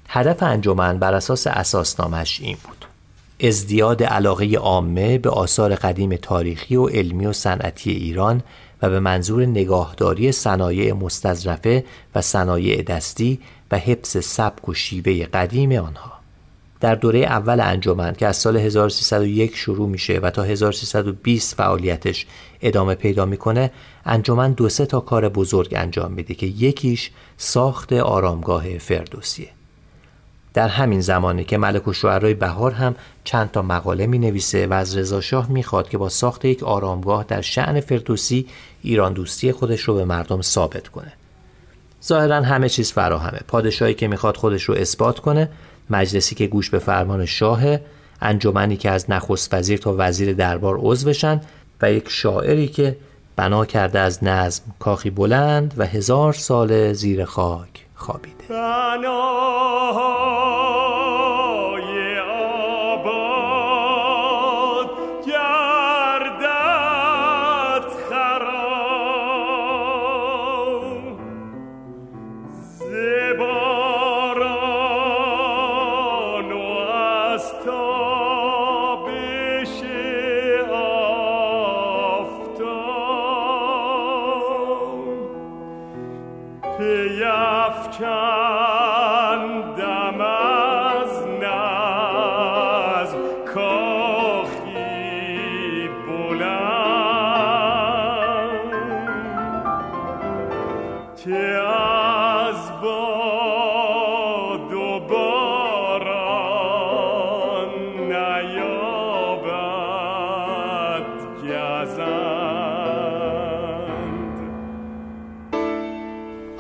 [0.09, 2.85] هدف انجمن بر اساس اساسنامش این بود.
[3.49, 8.43] ازدیاد علاقه عامه به آثار قدیم تاریخی و علمی و صنعتی ایران
[8.89, 16.13] به منظور نگاهداری صنایع مستظرفه و صنایع دستی و حفظ سبک و شیوه قدیم آنها.
[16.81, 22.27] در دوره اول انجمن که از سال 1301 شروع میشه و تا 1320 فعالیتش
[22.63, 23.71] ادامه پیدا می‌کنه
[24.05, 29.49] انجمن دو سه تا کار بزرگ انجام میده که یکیش ساخت آرامگاه فردوسیه.
[30.55, 34.73] در همین زمانی که ملک و شعرهای بهار هم چند تا مقاله می نویسه و
[34.73, 38.47] از رضا شاه می خواد که با ساخت یک آرامگاه در شعن فردوسی
[38.83, 41.13] ایران دوستی خودش رو به مردم ثابت کنه.
[42.05, 43.41] ظاهرا همه چیز فراهمه.
[43.49, 45.51] پادشاهی که می‌خواد خودش رو اثبات کنه،
[45.91, 47.79] مجلسی که گوش به فرمان شاه،
[48.21, 51.41] انجمنی که از نخست وزیر تا وزیر دربار عضو بشن
[51.83, 52.97] و یک شاعری که
[53.37, 58.45] بنا کرده از نظم کاخی بلند و هزار سال زیر خاک خوابیده.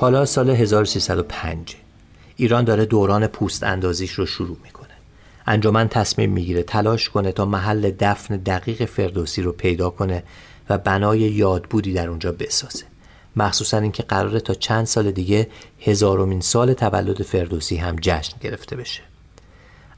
[0.04, 1.76] حالا سال 1305
[2.36, 4.94] ایران داره دوران پوست اندازیش رو شروع می‌کنه.
[5.46, 10.22] انجمن تصمیم می‌گیره تلاش کنه تا محل دفن دقیق فردوسی رو پیدا کنه
[10.70, 12.84] و بنای یادبودی در اونجا بسازه.
[13.36, 15.48] مخصوصا اینکه قراره تا چند سال دیگه
[15.80, 19.02] هزارمین سال تولد فردوسی هم جشن گرفته بشه.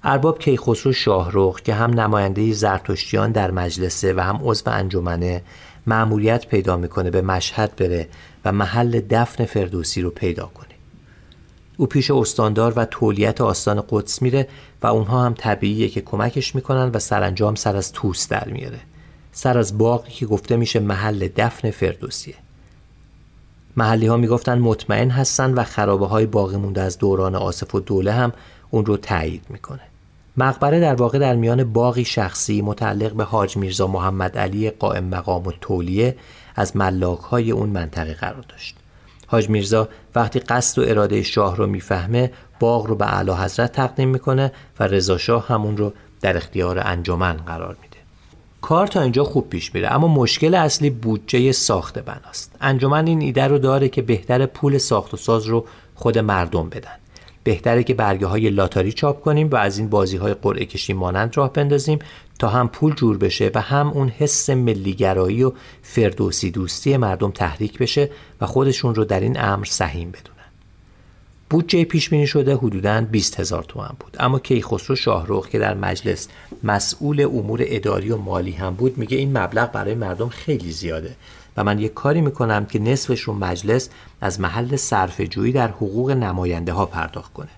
[0.05, 5.43] ارباب کیخسرو شاهرخ که هم نماینده زرتشتیان در مجلسه و هم عضو انجمنه
[5.87, 8.09] معمولیت پیدا می‌کنه به مشهد بره
[8.47, 10.67] و محل دفن فردوسی رو پیدا کنه.
[11.77, 14.49] او پیش استاندار و تولیت آستان قدس میره
[14.83, 18.79] و اونها هم طبیعیه که کمکش می‌کنن و سرانجام سر از توس در میاره.
[19.33, 22.35] سر از باقی که گفته میشه محل دفن فردوسیه.
[23.77, 28.13] محلی ها می‌گفتن مطمئن هستن و خرابه های باقی مونده از دوران آصف و دوله
[28.13, 28.33] هم
[28.71, 29.83] اون رو تایید می‌کنه.
[30.37, 35.47] مقبره در واقع در میان باقی شخصی متعلق به حاج میرزا محمد علی قائم مقام
[35.47, 36.17] و تولیه
[36.57, 38.77] از ملاک های اون منطقه قرار داشت.
[39.27, 44.09] حاج میرزا وقتی قصد و اراده شاه رو می‌فهمه باغ رو به اعلی حضرت تقدیم
[44.09, 47.97] می‌کنه و رضا شاه همون رو در اختیار انجمن قرار میده.
[48.61, 52.57] کار تا اینجا خوب پیش میره اما مشکل اصلی بودجه ساخت بناست.
[52.61, 56.97] انجمن این ایده رو داره که بهتر پول ساخت و ساز رو خود مردم بدن.
[57.47, 61.37] بهتره که برگه های لاتاری چاپ کنیم و از این بازی های قرعه کشی مانند
[61.37, 61.99] راه بندازیم
[62.39, 67.79] تا هم پول جور بشه و هم اون حس ملیگرایی و فردوسی دوستی مردم تحریک
[67.79, 70.51] بشه و خودشون رو در این امر سهیم بدونن.
[71.51, 74.17] بودجه پیش بینی شده حدوداً 20 هزار تومن بود.
[74.21, 76.29] اما کیخسرو شاهروخ که در مجلس
[76.65, 81.17] مسئول امور اداری و مالی هم بود میگه این مبلغ برای مردم خیلی زیاده.
[81.57, 83.89] و من یک کاری می‌کنم که نصفش رو مجلس
[84.21, 87.49] از محل صرف جویی در حقوق نماینده ها پرداخت کنه.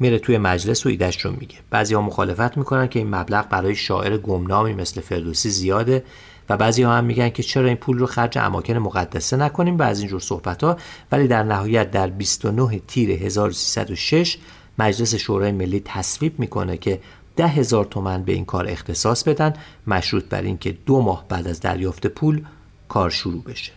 [0.00, 1.56] میره توی مجلس و ایدش رو میگه.
[1.70, 6.04] بعضی ها مخالفت می‌کنن که این مبلغ برای شاعر گمنامی مثل فردوسی زیاده
[6.48, 9.82] و بعضی ها هم میگن که چرا این پول رو خرج اماکن مقدسه نکنیم و
[9.82, 10.76] از اینجور صحبت ها
[11.12, 14.38] ولی در نهایت در 29 تیر 1306
[14.78, 17.00] مجلس شورای ملی تصویب می‌کنه که
[17.36, 19.54] ده هزار تومن به این کار اختصاص بدن
[19.86, 22.42] مشروط بر اینکه دو ماه بعد از دریافت پول
[22.88, 23.72] کار شروع بشه.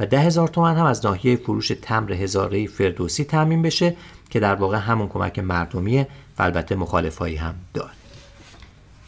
[0.00, 3.96] و ده هزار تومن هم از ناحیه فروش تمر هزاره فردوسی تعمین بشه
[4.30, 6.08] که در واقع همون کمک مردمیه
[6.38, 7.90] و البته مخالفایی هم داره.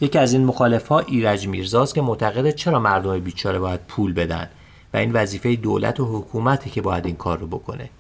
[0.01, 4.49] یکی از این مخالف ها ایرج میرزاست که معتقده چرا مردم بیچاره باید پول بدن
[4.95, 7.91] و این وظیفه دولت و حکومتی که باید این کار رو بکنه.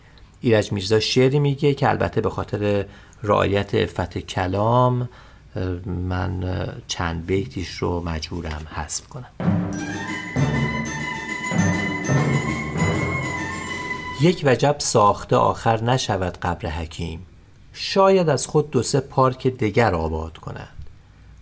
[0.40, 2.84] ایرج میرزا شعری میگه که البته به خاطر
[3.22, 5.08] رعایت فتح کلام
[5.86, 9.30] من چند بیتیش رو مجبورم حذف کنم.
[14.22, 17.26] یک وجب ساخته آخر نشود قبر حکیم.
[17.72, 20.86] شاید از خود دو سه پارک دگر آباد کنند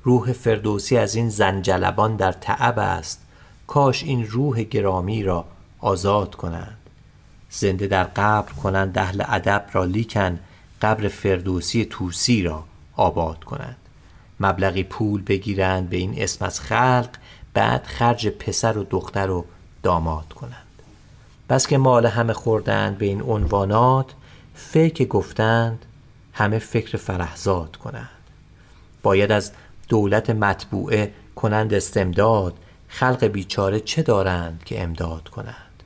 [0.02, 3.20] روح فردوسی از این زنجلبان در تعب است.
[3.66, 5.44] کاش این روح گرامی را
[5.78, 6.76] آزاد کنند.
[7.50, 10.38] زنده در قبر کنند اهل ادب را لیکن
[10.82, 12.64] قبر فردوسی توسی را
[12.96, 13.76] آباد کنند.
[14.40, 17.10] مبلغی پول بگیرند به این اسم از خلق
[17.54, 19.44] بعد خرج پسر و دختر و
[19.82, 20.59] داماد کنند.
[21.50, 24.06] بس که مال همه خوردند به این عنوانات
[24.54, 25.84] فکر گفتند
[26.32, 28.08] همه فکر فرحزاد کنند.
[29.02, 29.52] باید از
[29.88, 32.54] دولت مطبوعه کنند استمداد
[32.88, 35.82] خلق بیچاره چه دارند که امداد کنند؟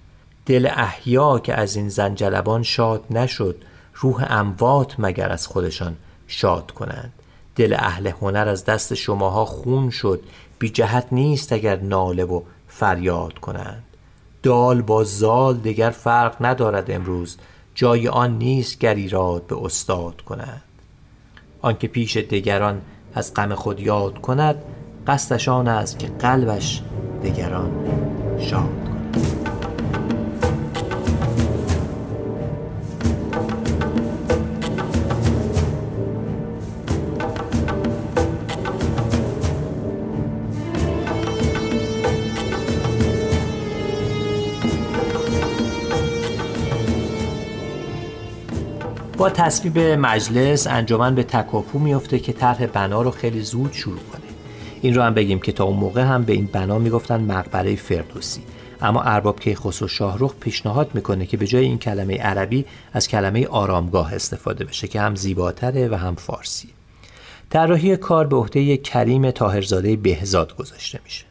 [0.47, 3.63] دل احیا که از این زنجلبان شاد نشد
[3.95, 5.97] روح اموات مگر از خودشان
[6.27, 7.13] شاد کنند؟
[7.57, 10.21] دل اهل هنر از دست شماها خون شد
[10.59, 13.85] بی جهت نیست اگر ناله و فریاد کنند.
[14.45, 17.37] دال با زال دیگر فرق ندارد امروز.
[17.75, 20.63] جای آن نیست گر ایراد به استاد کنند
[21.63, 22.81] آنکه پیش دیگران
[23.15, 24.57] از غم خود یاد کند
[25.07, 26.83] قصدش آن است که قلبش
[27.23, 27.71] دیگران
[28.39, 29.54] شاد کند.
[49.25, 54.23] با تصویب مجلس انجمن به تکاپو میفته که طرح بنا رو خیلی زود شروع کنه.
[54.83, 58.43] این رو هم بگیم که تا اون موقع هم به این بنا می‌گفتن مقبره فردوسی.
[58.83, 64.15] اما ارباب کیخسرو شاهرخ پیشنهاد می‌کنه که به جای این کلمه عربی از کلمه آرامگاه
[64.15, 66.69] استفاده بشه که هم زیباتره و هم فارسی.
[67.51, 71.25] طراحی کار به عهده کریم طاهرزاده بهزاد گذاشته میشه.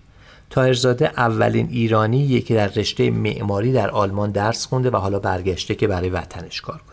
[0.49, 5.87] طاهرزاده اولین ایرانی که در رشته معماری در آلمان درس خونده و حالا برگشته که
[5.87, 6.92] برای وطنش کار کنه.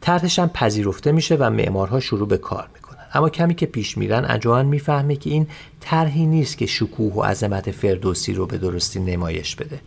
[0.00, 3.06] طرحش هم پذیرفته میشه و معمارها شروع به کار می‌کنن.
[3.14, 5.46] اما کمی که پیش میرن انجمن می‌فهمه که این
[5.80, 9.80] طرحی نیست که شکوه و عظمت فردوسی رو به درستی نمایش بده.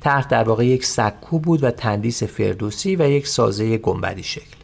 [0.00, 4.56] طرح در واقع یک سکو بود و تندیس فردوسی و یک سازه گنبدی شکل.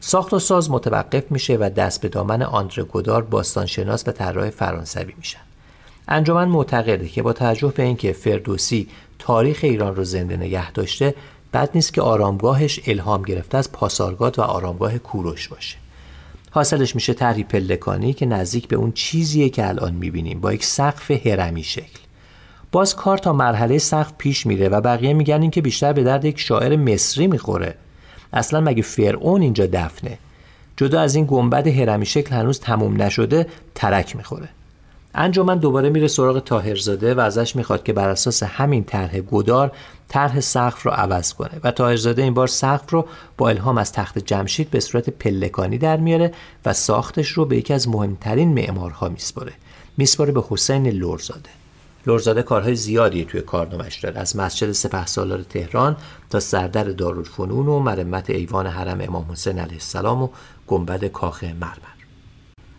[0.00, 5.14] ساخت و ساز متوقف میشه و دست به دامن آندره گودار باستانشناس و طراح فرانسوی
[5.18, 5.40] میشن.
[6.08, 8.88] انجمن معتقده که با توجه به اینکه فردوسی
[9.18, 11.14] تاریخ ایران رو زنده نگه داشته
[11.56, 15.76] بد نیست که آرامگاهش الهام گرفته از پاسارگاد و آرامگاه کوروش باشه.
[16.50, 21.10] حاصلش میشه طرحی پلکانی که نزدیک به اون چیزیه که الان می‌بینیم با یک سقف
[21.10, 22.00] هرمی شکل.
[22.72, 26.24] باز کار تا مرحله سقف پیش میره و بقیه میگن این که بیشتر به درد
[26.24, 27.74] یک شاعر مصری می‌خوره.
[28.32, 30.18] اصلا مگه فرعون اینجا دفنه؟
[30.76, 34.48] جدا از این گنبد هرمی شکل هنوز تموم نشده ترک می‌خوره.
[35.16, 39.72] انجمن دوباره میره سراغ تاهرزاده و ازش می‌خواد که بر اساس همین طرح گدار
[40.08, 41.60] طرح سقف رو عوض کنه.
[41.64, 43.06] و تاهرزاده این بار سقف رو
[43.36, 46.32] با الهام از تخت جمشید به صورت پلکانی در میاره
[46.64, 49.52] و ساختش رو به یکی از مهمترین معمارها میسپره
[49.96, 51.50] میسپره به حسین لورزاده.
[52.06, 54.18] لورزاده کارهای زیادی توی کارنامش داره.
[54.18, 55.96] از مسجد سپه سالار تهران
[56.30, 60.28] تا سردر دارالفنون و مرمت ایوان حرم امام حسین علیه السلام و
[60.66, 61.95] گنبد کاخ مرمر.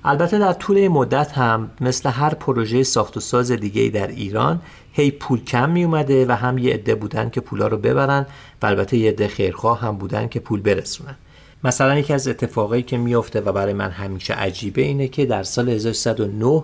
[0.09, 5.11] البته در طول مدت هم مثل هر پروژه ساخت و ساز دیگه در ایران هی
[5.11, 8.25] پول کم می اومده و هم یه عده بودن که پولا رو ببرن
[8.61, 11.15] و البته یه عده خیرخواه هم بودن که پول برسونن.
[11.63, 15.69] مثلا یکی از اتفاقایی که میافته و برای من همیشه عجیبه اینه که در سال
[15.69, 16.63] 1309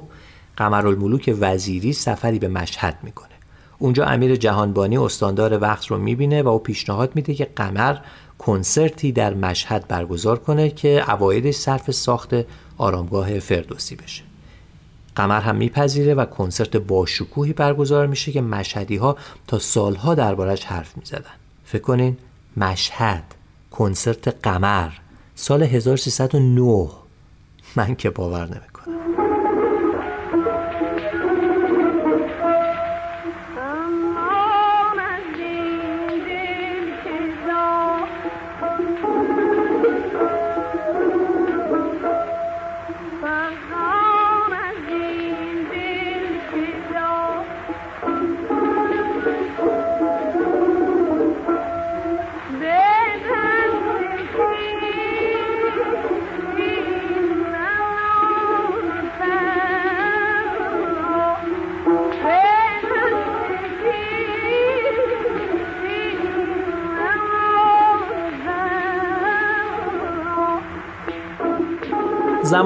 [0.57, 3.29] قمرالملوک وزیری سفری به مشهد می‌کنه.
[3.79, 7.97] اونجا امیر جهانبانی استاندار وقت رو می‌بینه و او پیشنهاد میده که قمر
[8.37, 12.35] کنسرتی در مشهد برگزار کنه که اوایدش صرف ساخت
[12.77, 14.23] آرامگاه فردوسی بشه.
[15.15, 19.17] قمر هم میپذیره و کنسرت باشکوهی برگزار میشه که مشهدی ها
[19.47, 21.33] تا سالها دربارش حرف می‌زدن.
[21.65, 22.17] فکر کنین
[22.57, 23.23] مشهد
[23.71, 24.91] کنسرت قمر
[25.35, 26.89] سال 1309
[27.75, 28.72] من که باور نمی‌کنم.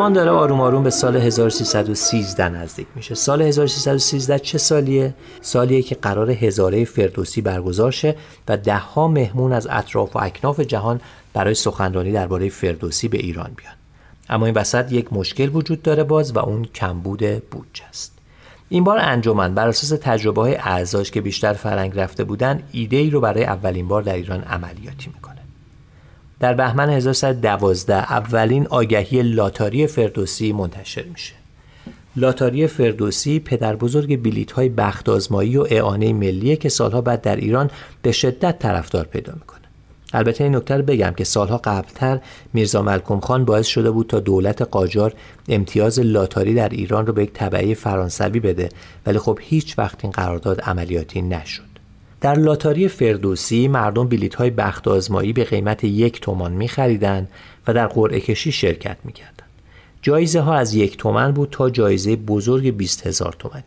[0.08, 3.16] زمان داره آروم آروم به سال 1313 نزدیک میشه.
[3.16, 8.16] سال 1313 چه سالیه؟ سالیه که قرار هزاره فردوسی برگزار شه
[8.48, 11.02] و دهها مهمون از اطراف و اکناف جهان
[11.34, 13.74] برای سخنرانی درباره فردوسی به ایران بیان.
[14.30, 18.12] اما این وسط یک مشکل وجود داره باز و اون کمبود بودجه است.
[18.70, 23.10] این بار انجمن بر اساس تجربه های اعضاش که بیشتر فرنگ رفته بودن ایده ای
[23.10, 25.37] رو برای اولین بار در ایران عملیاتی می‌کنه.
[26.40, 31.34] در بهمن 1112 اولین آگهی لاتاری فردوسی منتشر میشه.
[32.16, 37.36] لاتاری فردوسی پدر بزرگ بیلیت های بخت آزمایی و اعانه ملیه که سالها بعد در
[37.36, 37.70] ایران
[38.02, 39.58] به شدت طرفدار پیدا می‌کنه.
[40.14, 42.20] البته این نکته بگم که سالها قبلتر
[42.54, 45.14] میرزا ملکم خان باعث شده بود تا دولت قاجار
[45.50, 48.70] امتیاز لاتاری در ایران رو به یک طبعه فرانسوی بده
[49.06, 51.77] ولی خب هیچ وقت این قرارداد عملیاتی نشد.
[52.22, 57.28] در لاتاری فردوسی مردم بلیت های بخت آزمایی به قیمت یک تومان می خریدن
[57.68, 59.46] و در قرعه کشی شرکت می کردن.
[60.02, 63.64] جایزه ها از یک تومن بود تا جایزه بزرگ 20 هزار تومنی.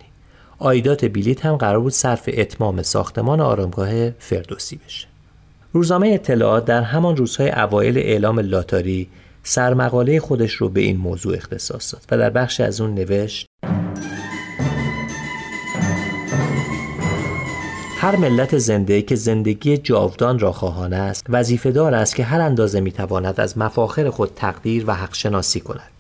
[0.59, 5.07] آیدات بلیت هم قرار بود صرف اتمام ساختمان آرامگاه فردوسی بشه.
[5.73, 9.09] روزنامه اطلاعات در همان روزهای اوایل اعلام لاتاری
[9.43, 13.47] سرمقاله خودش رو به این موضوع اختصاص داد و در بخش از اون نوشت
[18.11, 22.81] هر ملت زنده که زندگی جاودان را خواهان است وظیفه دار است که هر اندازه
[22.81, 25.91] می‌تواند از مفاخر خود تقدیر و حق شناسی کند.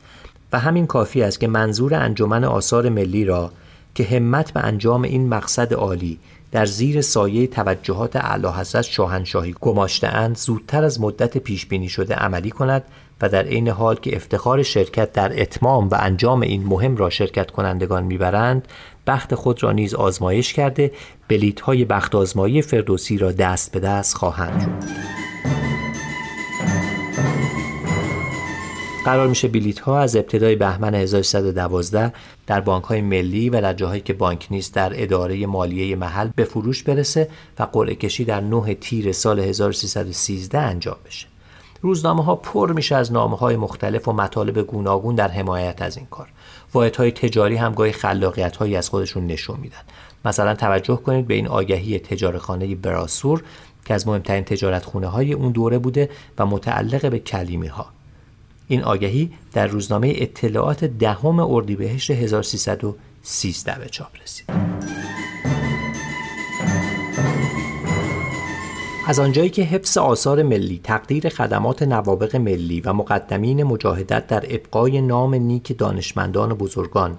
[0.53, 3.51] و همین کافی است که منظور انجمن آثار ملی را
[3.95, 6.19] که همت به انجام این مقصد عالی
[6.53, 12.51] در زیر سایه توجهات اعلی حضرت شاهنشاهی گماشته زودتر از مدت پیش بینی شده عملی
[12.51, 12.83] کند
[13.23, 17.51] و در عین حال که افتخار شرکت در اتمام و انجام این مهم را شرکت
[17.51, 18.69] کنندگان می‌برند
[19.07, 20.92] بخت خود را نیز آزمایش کرده
[21.28, 24.84] بلیت های بخت آزمایی فردوسی را دست به دست خواهند
[29.05, 32.12] قرار میشه بلیت ها از ابتدای بهمن 1312
[32.46, 36.44] در بانک های ملی و در جاهایی که بانک نیست در اداره مالیه محل به
[36.44, 37.28] فروش برسه
[37.59, 41.26] و قرعه کشی در 9 تیر سال 1313 انجام بشه.
[41.82, 46.07] روزنامه ها پر میشه از نامه های مختلف و مطالب گوناگون در حمایت از این
[46.07, 46.28] کار.
[46.75, 49.81] واحد های تجاری هم گاهی خلاقیت هایی از خودشون نشون میدن.
[50.25, 53.43] مثلا توجه کنید به این آگهی تجارخانه براسور
[53.85, 57.87] که از مهمترین تجارت خونه های اون دوره بوده و متعلق به کلیمی ها.
[58.68, 64.99] این آگهی در روزنامه اطلاعات دهم اردیبهشت 1313 به چاپ رسید.
[69.11, 75.01] از آنجایی که حفظ آثار ملی تقدیر خدمات نوابق ملی و مقدمین مجاهدت در ابقای
[75.01, 77.19] نام نیک دانشمندان و بزرگان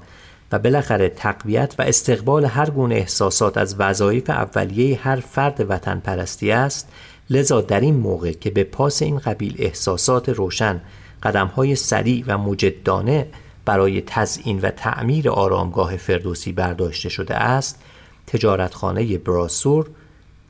[0.52, 6.52] و بالاخره تقویت و استقبال هر گونه احساسات از وظایف اولیه هر فرد وطن پرستی
[6.52, 6.90] است
[7.30, 10.82] لذا در این موقع که به پاس این قبیل احساسات روشن
[11.24, 13.28] قدم های سریع و مجدانه
[13.66, 17.84] برای تزئین و تعمیر آرامگاه فردوسی برداشته شده است
[18.28, 19.88] تجارتخانه براسور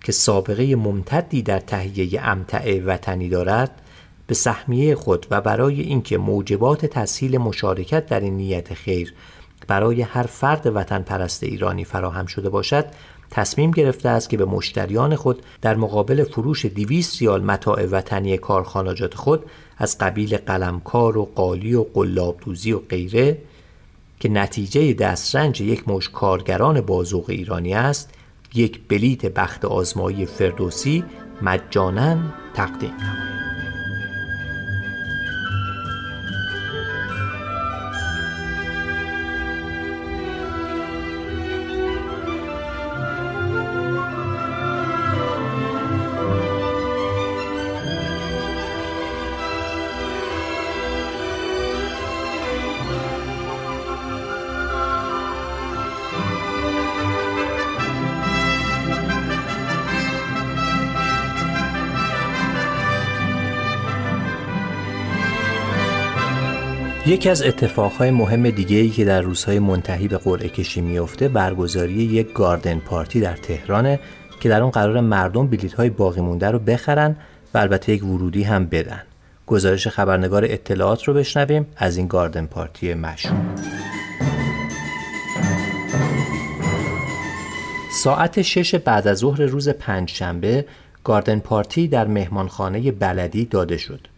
[0.04, 3.82] که سابقه ممتدی در تهیه امتع وطنی دارد
[4.28, 9.14] به سهمیه خود و برای اینکه موجبات تسهیل مشارکت در این نیت خیر
[9.68, 12.86] برای هر فرد وطن پرست ایرانی فراهم شده باشد
[13.32, 19.14] تصمیم گرفته است که به مشتریان خود در مقابل فروش 200 ریال متاع وطنی کارخانجات
[19.14, 19.46] خود
[19.78, 23.38] از قبیل قلمکار و قالی و قلابدوزی و غیره
[24.20, 28.10] که نتیجه دسترنج یک مش کارگران بازوق ایرانی است
[28.54, 31.04] یک بلیت بخت آزمایی فردوسی
[31.42, 32.18] مجانا
[32.54, 33.71] تقدیم نماید.
[67.12, 71.94] یکی از اتفاقهای مهم دیگه ای که در روزهای منتهی به قرعه کشی میفته برگزاری
[71.94, 74.00] یک گاردن پارتی در تهرانه
[74.40, 77.16] که در اون قرار مردم بلیت های باقی مونده رو بخرن
[77.54, 79.02] و البته یک ورودی هم بدن.
[79.48, 83.56] گزارش خبرنگار اطلاعات رو بشنویم از این گاردن پارتی مشهور.
[87.92, 90.66] ساعت شش بعد از ظهر روز پنجشنبه
[91.04, 94.11] گاردن پارتی در مهمانخانه بلدی داده شد.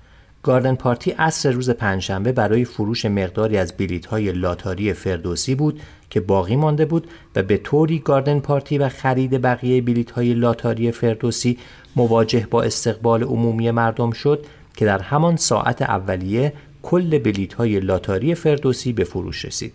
[0.44, 6.20] گاردن پارتی عصر روز پنجشنبه برای فروش مقداری از بلیت های لاتاری فردوسی بود که
[6.20, 11.58] باقی مانده بود و به طوری گاردن پارتی و خرید بقیه بلیت های لاتاری فردوسی
[11.96, 18.36] مواجه با استقبال عمومی مردم شد که در همان ساعت اولیه کل بلیت های لاتاری
[18.36, 19.74] فردوسی به فروش رسید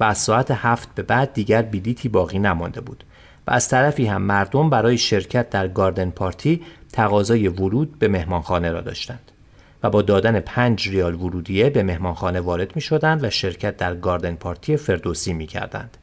[0.00, 3.04] و از ساعت هفت به بعد دیگر بلیتی باقی نمانده بود
[3.46, 6.62] و از طرفی هم مردم برای شرکت در گاردن پارتی
[6.92, 9.32] تقاضای ورود به مهمانخانه را داشتند.
[9.90, 14.76] با دادن پنج ریال ورودیه به مهمانخانه وارد می شدند و شرکت در گاردن پارتی
[14.76, 15.96] فردوسی می کردند.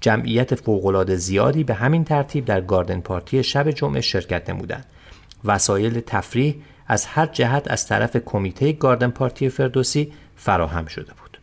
[0.00, 4.84] جمعیت فوقالعاده زیادی به همین ترتیب در گاردن پارتی شب جمعه شرکت نمودند.
[5.44, 6.54] وسایل تفریح
[6.86, 11.38] از هر جهت از طرف کمیته گاردن پارتی فردوسی فراهم شده بود.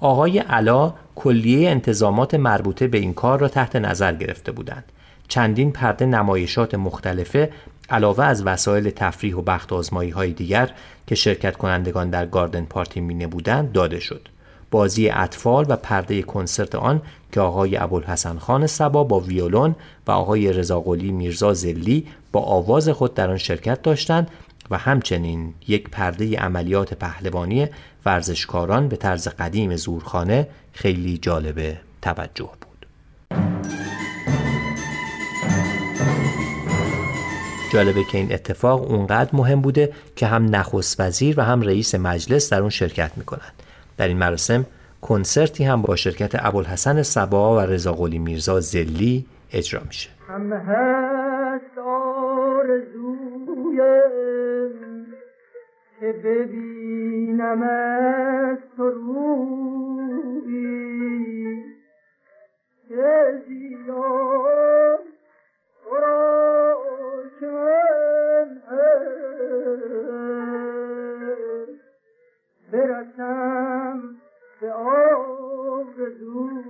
[0.00, 4.84] آقای علا کلیه انتظامات مربوطه به این کار را تحت نظر گرفته بودند.
[5.28, 7.50] چندین پرده نمایشات مختلفه
[7.90, 10.70] علاوه از وسایل تفریح و بخت آزمایی های دیگر
[11.06, 14.28] که شرکت کنندگان در گاردن پارتی می نبودند داده شد.
[14.70, 19.74] بازی اطفال و پرده کنسرت آن که آقای ابوالحسن خان سبا با ویولون
[20.06, 24.30] و آقای رضاقلی میرزا زلی با آواز خود در آن شرکت داشتند
[24.70, 27.66] و همچنین یک پرده عملیات پهلوانی
[28.06, 32.86] ورزشکاران به طرز قدیم زورخانه خیلی جالب توجه بود.
[37.70, 42.52] جالبه که این اتفاق اونقدر مهم بوده که هم نخست وزیر و هم رئیس مجلس
[42.52, 43.62] در اون شرکت می‌کنند
[43.96, 44.66] در این مراسم
[45.00, 50.10] کنسرتی هم با شرکت ابوالحسن سبا و رضا قلی میرزا زلی اجرا میشه.
[50.28, 53.80] هم هست آرزوی
[56.00, 58.58] که ببینم از
[72.71, 74.15] برسم
[74.61, 76.65] به آرزوی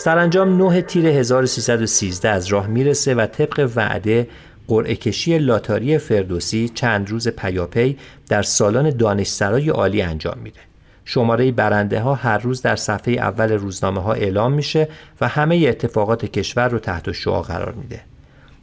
[0.00, 4.28] سرانجام 9 تیر 1313 از راه می‌رسه و طبق وعده
[4.68, 10.60] قرعه کشی لاتاری فردوسی چند روز پیاپی در سالن دانشسرای عالی انجام میده.
[11.04, 14.88] شماره برنده ها هر روز در صفحه اول روزنامه ها اعلام میشه
[15.20, 18.00] و همه اتفاقات کشور رو تحت شعا قرار میده.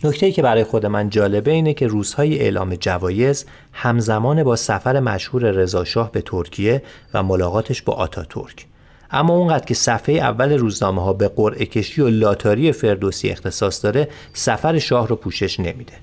[0.03, 5.43] نکته که برای خود من جالبه اینه که روزهای اعلام جوایز همزمان با سفر مشهور
[5.51, 6.83] رضاشاه به ترکیه
[7.13, 8.65] و ملاقاتش با آتاتورک
[9.11, 14.07] اما اونقدر که صفحه اول روزنامه ها به قرعه کشی و لاتاری فردوسی اختصاص داره
[14.33, 15.93] سفر شاه رو پوشش نمیده.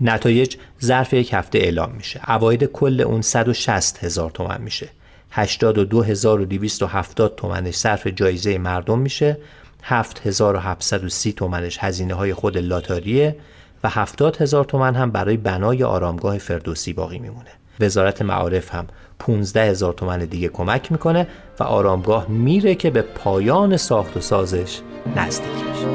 [0.00, 2.20] نتایج ظرف یک هفته اعلام میشه.
[2.24, 4.88] عواید کل اون 160 هزار تومن میشه.
[5.30, 9.38] 82270 تومنش صرف جایزه مردم میشه.
[9.82, 13.36] 7730 تومنش هزینه های خود لاتاریه
[13.84, 17.50] و 70 هزار تومن هم برای بنای آرامگاه فردوسی باقی میمونه.
[17.80, 18.86] وزارت معارف هم
[19.20, 21.26] 15 هزار تومن دیگه کمک می‌کنه
[21.60, 24.80] و آرامگاه میره که به پایان ساخت و سازش
[25.16, 25.86] نزدیک میشه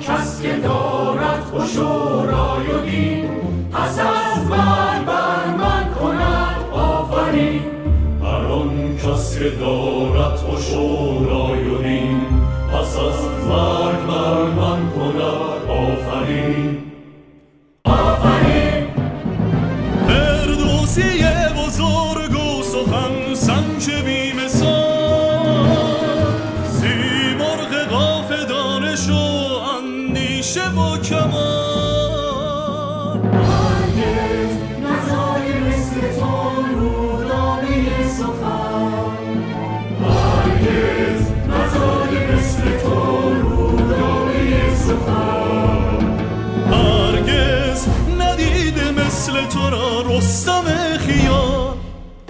[0.00, 0.46] کس و
[12.72, 14.00] پس از مرگ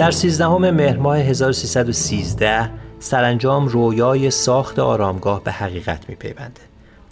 [0.01, 6.61] در 13 مهر ماه 1313 سرانجام رویای ساخت آرامگاه به حقیقت میپیونده.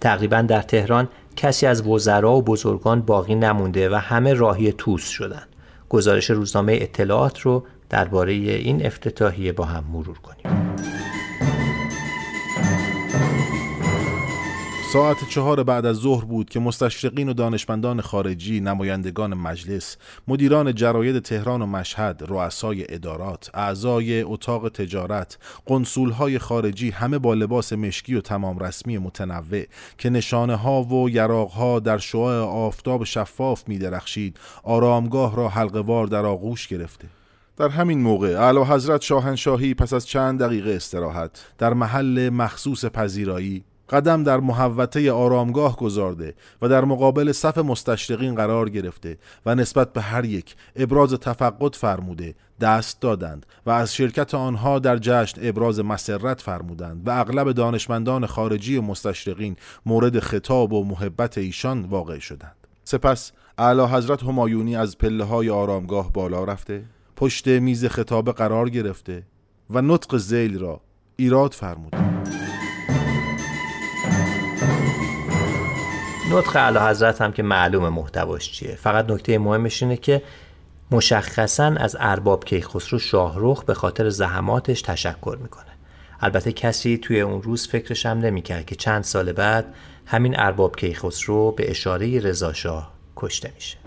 [0.00, 5.42] تقریبا در تهران کسی از وزرا و بزرگان باقی نمونده و همه راهی توس شدن.
[5.88, 10.74] گزارش روزنامه اطلاعات رو درباره این افتتاحیه با هم مرور کنیم.
[14.92, 19.96] ساعت چهار بعد از ظهر بود که مستشرقین و دانشمندان خارجی، نمایندگان مجلس،
[20.28, 27.72] مدیران جراید تهران و مشهد، رؤسای ادارات، اعضای اتاق تجارت، قنصولهای خارجی همه با لباس
[27.72, 29.64] مشکی و تمام رسمی متنوع
[29.98, 36.06] که نشانه ها و یراق ها در شعاع آفتاب شفاف می درخشید، آرامگاه را حلقوار
[36.06, 37.08] در آغوش گرفته.
[37.56, 43.64] در همین موقع اعلی حضرت شاهنشاهی پس از چند دقیقه استراحت در محل مخصوص پذیرایی
[43.90, 50.00] قدم در محوطه آرامگاه گذارده و در مقابل صف مستشرقین قرار گرفته و نسبت به
[50.00, 56.40] هر یک ابراز تفقد فرموده دست دادند و از شرکت آنها در جشن ابراز مسرت
[56.40, 62.56] فرمودند و اغلب دانشمندان خارجی و مستشرقین مورد خطاب و محبت ایشان واقع شدند.
[62.84, 66.84] سپس اعلی حضرت همایونی از پله های آرامگاه بالا رفته
[67.16, 69.22] پشت میز خطابه قرار گرفته
[69.70, 70.80] و نطق زیل را
[71.16, 72.47] ایراد فرموده.
[76.30, 78.74] نطق اعلی حضرت هم که معلوم محتواش چیه.
[78.74, 80.22] فقط نکته مهمش اینه که
[80.90, 85.64] مشخصا از ارباب کیخسرو شاهروخ به خاطر زحماتش تشکر می‌کنه.
[86.20, 89.74] البته کسی توی اون روز فکرش هم نمی‌کرد که چند سال بعد
[90.06, 93.78] همین ارباب کیخسرو به اشاره رضا شاه کشته میشه.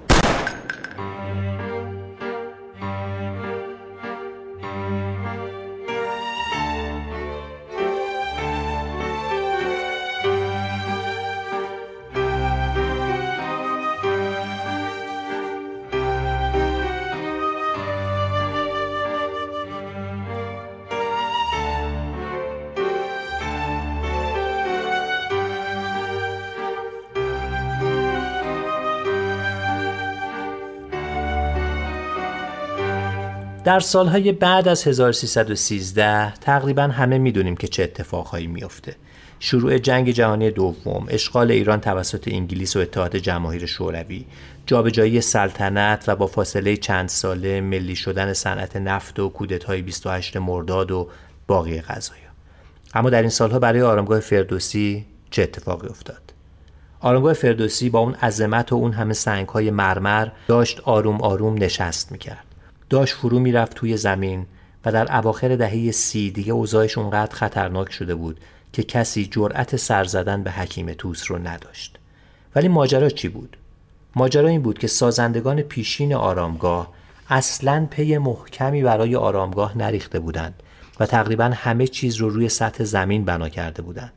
[33.63, 38.95] در سالهای بعد از 1313 تقریبا همه می‌دونیم که چه اتفاقهایی میافته.
[39.39, 44.25] شروع جنگ جهانی دوم، اشغال ایران توسط انگلیس و اتحاد جماهیر شوروی،
[44.65, 50.91] جابجایی سلطنت و با فاصله چند ساله ملی شدن صنعت نفت و کودتای 28 مرداد
[50.91, 51.09] و
[51.47, 52.21] باقی قضایا.
[52.93, 56.33] اما در این سالها برای آرامگاه فردوسی چه اتفاقی افتاد؟
[56.99, 62.50] آرامگاه فردوسی با اون عظمت و اون همه سنگهای مرمر داشت آروم آروم نشست می‌کرد.
[62.91, 64.45] داشت فرو می‌رفت توی زمین
[64.85, 68.39] و در اواخر دهه سی دیگه اوضاعش اونقدر خطرناک شده بود
[68.73, 71.97] که کسی جرأت سر زدن به حکیم توس رو نداشت.
[72.55, 73.57] ولی ماجرا چی بود؟
[74.15, 76.93] ماجرا این بود که سازندگان پیشین آرامگاه
[77.29, 80.63] اصلا پی محکمی برای آرامگاه نریخته بودند
[80.99, 84.13] و تقریبا همه چیز رو روی سطح زمین بنا کرده بودند.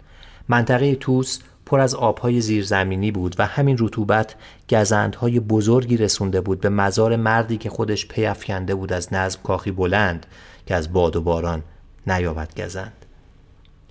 [0.48, 4.34] منطقه توس پر از آبهای زیرزمینی بود و همین رطوبت
[4.70, 9.70] گزندهای بزرگی رسونده بود به مزار مردی که خودش پی افکنده بود از نظم کاخی
[9.70, 10.26] بلند
[10.66, 11.62] که از باد و باران
[12.06, 13.06] نیابد گزند.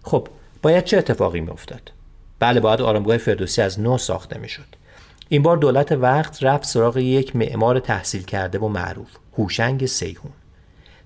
[0.04, 0.28] خب
[0.62, 1.92] باید چه اتفاقی میافتاد؟
[2.40, 4.76] بله باید آرامگاه فردوسی از نو ساخته می‌شد.
[5.30, 10.32] این بار دولت وقت رفت سراغ یک معمار تحصیل کرده و معروف هوشنگ سیهون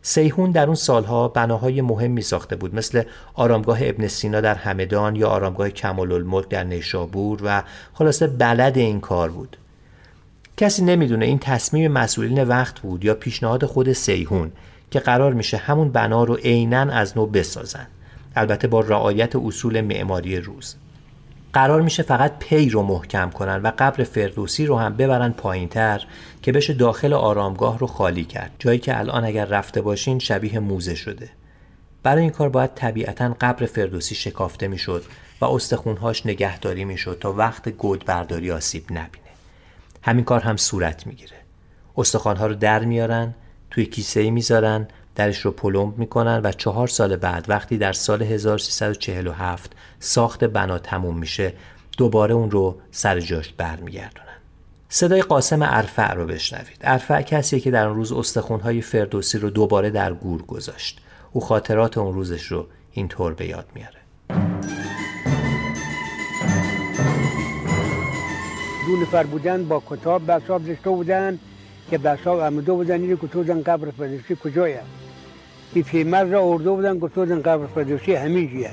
[0.08, 3.03] سیهون در اون سالها بناهای مهمی ساخته بود مثل
[3.34, 8.99] آرامگاه ابن سینا در همدان یا آرامگاه کمال الملک در نیشابور و خلاصه بلد این
[8.99, 9.58] کار بود.
[10.58, 14.51] کسی نمی‌دونه این تصمیم مسئولین وقت بود یا پیشنهاد خود سیهون
[14.91, 17.88] که قرار میشه همون بنا رو عینا از نو بسازن.
[18.36, 20.76] البته با رعایت اصول معماری روز.
[21.53, 26.05] قرار میشه فقط پی رو محکم کنن و قبر فردوسی رو هم ببرن پایینتر
[26.48, 28.52] که بشه داخل آرامگاه رو خالی کرد.
[28.60, 31.30] جایی که الان اگر رفته باشین شبیه موزه شده.
[32.04, 35.04] برای این کار باید طبیعتا قبر فردوسی شکافته می‌شد
[35.41, 39.30] و استخونهاش نگهداری می‌شد تا وقت گود برداری آسیب نبینه.
[40.02, 41.38] همین کار هم صورت می‌گیره.
[41.98, 43.36] استخوانها رو در میارن
[43.72, 49.72] توی کیسه می‌ذارن درش رو پلمب می‌کنن و چهار سال بعد وقتی در سال 1347
[50.00, 51.54] ساخت بنا تموم میشه
[51.98, 54.27] دوباره اون رو سر جاش برمیگردونن.
[54.90, 56.78] صدای قاسم ارفع رو بشنوید.
[56.82, 61.02] ارفع کسیه که در اون روز استخونهای فردوسی رو دوباره در گور گذاشت.
[61.32, 63.98] او خاطرات اون روزش رو اینطور به یاد میاره.
[68.88, 71.40] دو نفر بودن با کتاب بساب داشته بودن
[71.90, 73.02] که بساب عمدو بودن.
[73.02, 74.82] اینو گفته بودن قبر فردوسی کجایه؟
[75.74, 77.00] این پیمر را ارده بودن.
[77.00, 78.72] گفته بودن قبر فردوسی همینجیه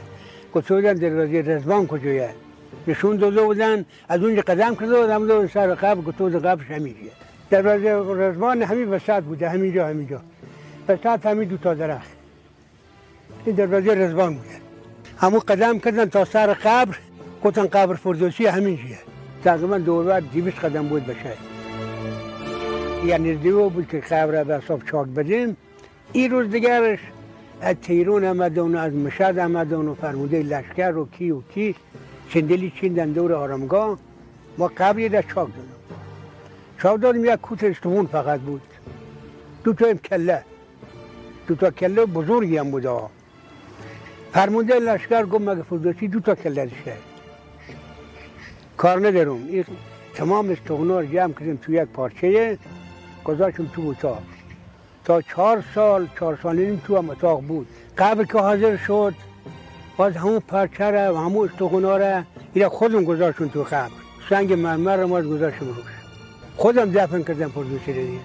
[0.54, 2.34] گفته بودن دروازه رزبان کجایه؟
[2.86, 7.10] نشون داده بودن از اونجا قدم کرده بودن عمدو سر قبر گفته بودن قبرش همینجیه
[7.50, 7.90] دروازه
[8.22, 10.20] رزبان همین وسط بوده همینجا همینجا.
[10.88, 12.10] وسط همین دو تا درخت.
[13.44, 14.56] این دروازه رزبان بوده.
[15.18, 16.96] همون قدم کردن تا سر قبر
[17.44, 18.98] گفتن قبر فردوسی همینجیه
[19.44, 21.32] تقریبا دور بعد دیویس قدم بود بشه
[23.06, 25.56] یعنی دیو بود که قبر به حساب چاک بدیم.
[26.12, 26.98] این روز دیگرش
[27.60, 31.74] از تیرون آمدن از مشهد آمدن و فرموده لشکر و کی و کی
[32.34, 33.98] چندلی چیندن دور آرامگاه
[34.58, 35.80] ما قبری در چاک دادم.
[36.82, 38.62] چاک دادیم یک کوت استوون فقط بود.
[39.64, 40.44] دو تا هم کله.
[41.46, 42.88] دو تا کله بزرگی هم بود
[44.32, 46.96] فرمونده لشکر گفت مگه فردوسی دو تا کله داشته؟
[48.76, 49.46] کار ندارم.
[49.48, 49.64] این
[50.14, 52.58] تمام استخونا رو جمع کردیم تو یک پارچه
[53.24, 54.22] گذاشتم تو اتاق.
[55.04, 57.66] تا چهار سال چهار سال نیم تو هم اتاق بود.
[57.98, 59.14] قبل که حاضر شد
[59.96, 62.22] باز همون پرچه را و همون استخونا را
[62.68, 63.90] خودم گذاشتم تو قبر
[64.30, 65.94] سنگ مرمر رو ما گذاشتم روش.
[66.56, 68.20] خودم دفن کردم رو دیگه.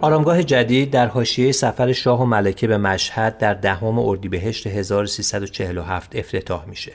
[0.00, 6.64] آرامگاه جدید در حاشیه سفر شاه و ملکه به مشهد در دهم اردیبهشت 1347 افتتاح
[6.66, 6.92] میشه.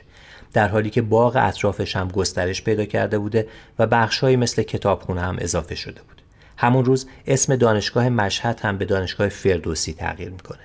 [0.54, 3.48] در حالی که باغ اطرافش هم گسترش پیدا کرده بوده
[3.80, 6.22] و بخشهایی مثل کتابخونه هم اضافه شده بود.
[6.58, 10.60] همون روز اسم دانشگاه مشهد هم به دانشگاه فردوسی تغییر می‌کنه.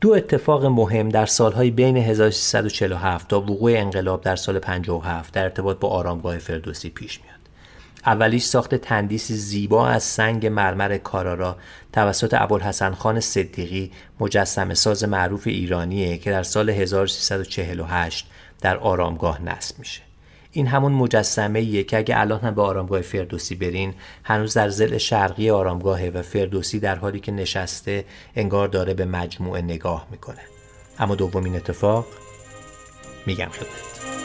[0.00, 5.78] دو اتفاق مهم در سالهای بین 1347 تا وقوع انقلاب در سال 57 در ارتباط
[5.78, 7.35] با آرامگاه فردوسی پیش میاد.
[8.06, 11.56] اولیش ساخت تندیس زیبا از سنگ مرمر کارارا
[11.92, 18.26] توسط ابوالحسن خان صدیقی مجسم ساز معروف ایرانیه که در سال 1348
[18.60, 20.02] در آرامگاه نصب میشه.
[20.52, 23.94] این همون مجسمه ایه که اگه الان هم به آرامگاه فردوسی برین
[24.24, 28.04] هنوز در زل شرقی آرامگاهه و فردوسی در حالی که نشسته
[28.36, 30.40] انگار داره به مجموعه نگاه می‌کنه.
[30.98, 32.06] اما دومین اتفاق
[33.26, 34.15] میگم خدمت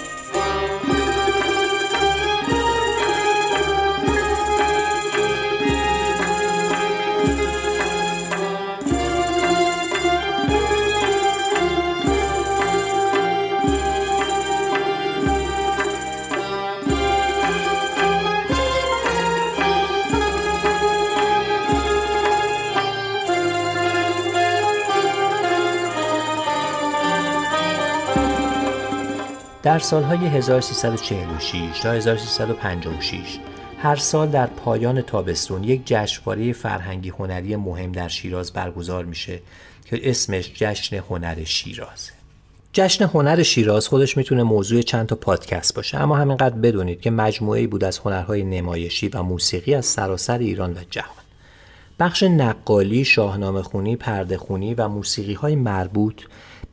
[29.64, 33.40] در سالهای 1346 تا 1356
[33.78, 39.40] هر سال در پایان تابستون یک جشنواره فرهنگی هنری مهم در شیراز برگزار میشه
[39.86, 42.12] که اسمش جشن هنر شیراز.
[42.74, 47.68] جشن هنر شیراز خودش می‌تونه موضوع چند تا پادکست باشه اما همینقدر بدونید که مجموعه
[47.68, 51.24] بود از هنرهای نمایشی و موسیقی از سراسر ایران و جهان.
[52.00, 56.22] بخش نقالی، شاهنامه خونی، پرده خونی و موسیقی های مربوط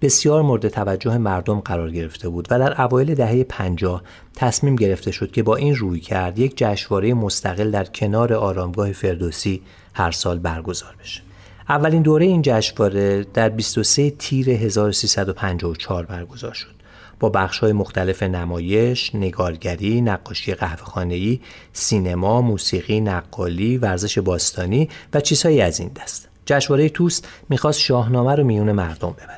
[0.00, 4.02] بسیار مورد توجه مردم قرار گرفته بود و در اوایل دهه 50
[4.34, 9.62] تصمیم گرفته شد که با این روی کرد یک جشنواره مستقل در کنار آرامگاه فردوسی
[9.94, 11.20] هر سال برگزار بشه.
[11.68, 16.78] اولین دوره این جشنواره در 23 تیر 1354 برگزار شد.
[17.20, 21.40] با بخش های مختلف نمایش، نگارگری، نقاشی قهوه‌خانه‌ای،
[21.72, 26.28] سینما، موسیقی، نقالی، ورزش باستانی و چیزهایی از این دست.
[26.46, 29.37] جشنواره توست می‌خواست شاهنامه رو میون مردم ببره.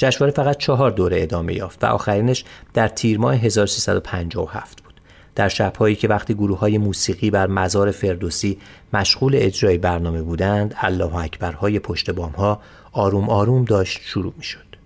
[0.00, 2.44] جشنواره فقط چهار دوره ادامه یافت و آخرینش
[2.74, 5.00] در تیر ماه 1357 بود.
[5.34, 8.58] در شبهایی که وقتی گروه های موسیقی بر مزار فردوسی
[8.92, 12.60] مشغول اجرای برنامه بودند الله اکبرهای پشت بام ها
[12.92, 14.76] آروم آروم داشت شروع می شد.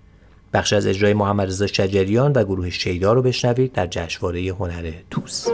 [0.53, 5.47] بخش از اجرای محمد رضا شجریان و گروه شیدا رو بشنوید در جشنواره هنر توس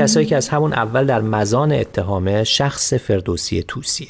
[0.00, 4.08] کسایی که از همون اول در مزان اتهامه شخص فردوسی توسیه.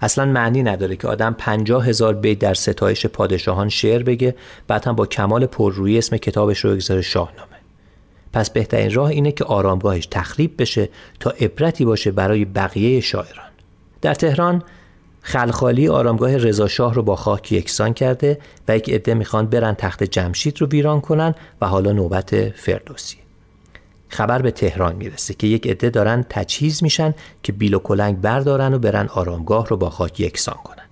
[0.00, 4.34] اصلا معنی نداره که آدم پنجاه هزار بیت در ستایش پادشاهان شعر بگه
[4.68, 7.48] بعد هم با کمال پررویی اسم کتابش رو بگذاره شاهنامه.
[8.32, 10.88] پس بهترین راه اینه که آرامگاهش تخریب بشه
[11.20, 13.50] تا عبرتی باشه برای بقیه شاعران.
[14.02, 14.62] در تهران
[15.22, 18.38] خلخالی آرامگاه رضا شاه رو با خاک یکسان کرده
[18.68, 23.21] و یک عده می‌خوان برن تخت جمشید رو ویران کنن و حالا نوبت فردوسی.
[24.12, 28.74] خبر به تهران می‌رسه که یک عده دارن تجهیز میشن که بیل و کلنگ بردارن
[28.74, 30.84] و برن آرامگاه رو با خاک یکسان کنن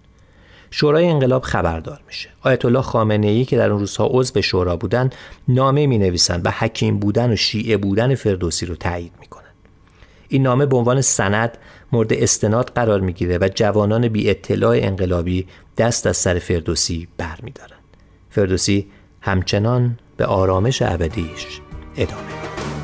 [0.71, 5.11] شورای انقلاب خبردار میشه آیت الله خامنه ای که در اون روزها عضو شورا بودن
[5.49, 9.45] نامه می نویسن و حکیم بودن و شیعه بودن فردوسی رو تایید می‌کنن
[10.29, 11.59] این نامه به عنوان سند
[11.93, 15.47] مورد استناد قرار می‌گیره و جوانان بی اطلاع انقلابی
[15.79, 17.77] دست از سر فردوسی بر میدارن.
[18.31, 18.87] فردوسی
[19.21, 21.61] همچنان به آرامش ابدیش
[21.97, 22.80] ادامه میده.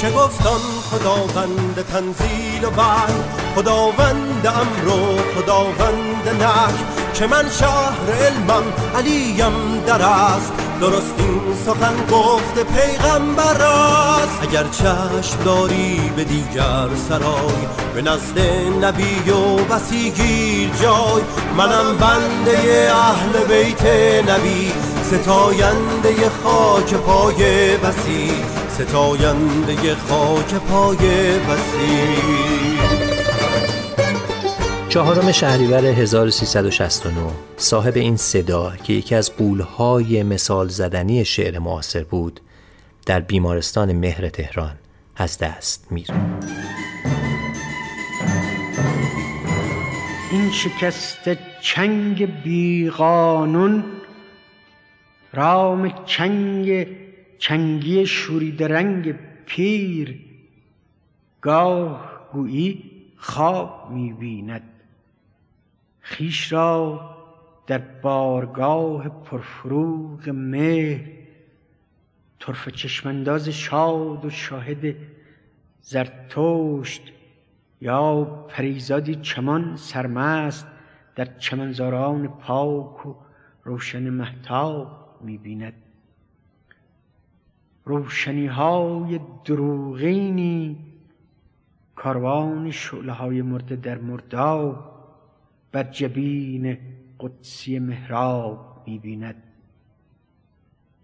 [0.00, 0.58] چه گفتم
[0.90, 3.10] خداوند تنزیل و بر
[3.56, 8.62] خداوند امر و خداوند نک که من شهر علمم
[8.96, 10.67] علیم در است.
[10.80, 14.42] درست این سخن گفت پیغمبر است.
[14.42, 18.38] اگر چشم داری به دیگر سرای به نزد
[18.84, 21.22] نبی و بسیگیر جای.
[21.56, 23.84] منم بنده اهل بیت
[24.30, 24.72] نبی
[25.04, 28.30] ستاینده خاک پای بسی
[28.74, 30.96] ستاینده خاک پای
[31.38, 32.77] بسی
[34.88, 42.40] چهارم شهریور 1369 صاحب این صدا که یکی از قولهای مثال زدنی شعر معاصر بود
[43.06, 44.76] در بیمارستان مهر تهران
[45.16, 46.14] از دست میره
[50.32, 53.84] این شکست چنگ بیقانون
[55.32, 56.86] رام چنگ
[57.38, 59.14] چنگی شورید رنگ
[59.46, 60.20] پیر
[61.40, 64.77] گاه گویی خواب می‌بیند.
[66.08, 67.00] خیش را
[67.66, 71.04] در بارگاه پرفروغ مهر
[72.38, 74.96] طرف چشمانداز شاد و شاهد
[75.80, 77.02] زرتشت
[77.80, 80.66] یا پریزادی چمان سرمست
[81.14, 83.14] در چمنزاران پاک و
[83.64, 85.74] روشن محتاب می‌بیند.
[87.84, 90.76] روشنی های دروغینی
[91.94, 94.97] کاروان شعله های مرده در مرداب
[95.72, 96.78] بر جبین
[97.20, 99.42] قدسی محراب می‌بیند.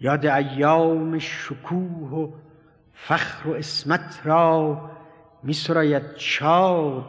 [0.00, 2.28] یاد ایام شکوه و
[2.94, 4.80] فخر و اسمت را
[5.42, 7.04] میسراید شاد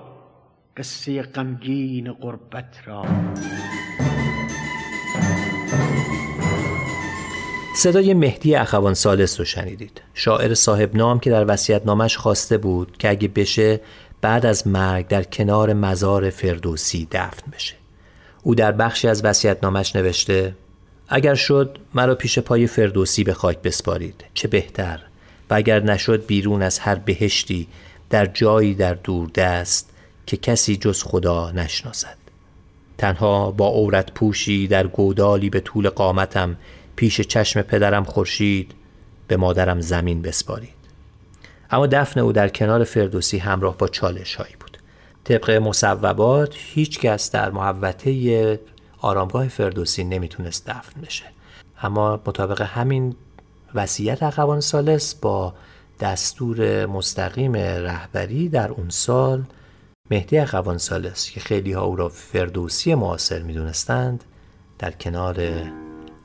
[0.78, 3.06] قصه غمگین غربت را.
[7.78, 10.02] صدای مهدی اخوان سالس رو شنیدید.
[10.14, 13.82] شاعر صاحب نام که در وسیعت نامش خواسته بود که اگه بشه
[14.26, 17.76] بعد از مرگ در کنار مزار فردوسی دفن بشه.
[18.44, 20.56] او در بخشی از وسیعت نامش نوشته
[21.10, 25.00] اگر شد مرا پیش پای فردوسی به خاک بسپارید چه بهتر.
[25.50, 27.68] و اگر نشد بیرون از هر بهشتی
[28.10, 29.90] در جایی در دور دست
[30.26, 32.18] که کسی جز خدا نشناسد.
[32.98, 36.56] تنها با عورت پوشی در گودالی به طول قامتم
[36.96, 38.72] پیش چشم پدرم خورشید
[39.28, 40.75] به مادرم زمین بسپارید.
[41.72, 44.78] اما دفن او در کنار فردوسی همراه با چالش هایی بود.
[45.24, 48.60] طبق مصوبات هیچ کس در محوطه
[49.02, 51.26] آرامگاه فردوسی نمی‌تونست دفن بشه.
[51.82, 53.16] اما مطابق همین
[53.76, 55.54] وصیت اخوان سالس با
[56.00, 59.44] دستور مستقیم رهبری در اون سال
[60.12, 64.24] مهدی اخوان سالس که خیلی ها او را فردوسی معاصر می‌دونستند
[64.80, 65.42] در کنار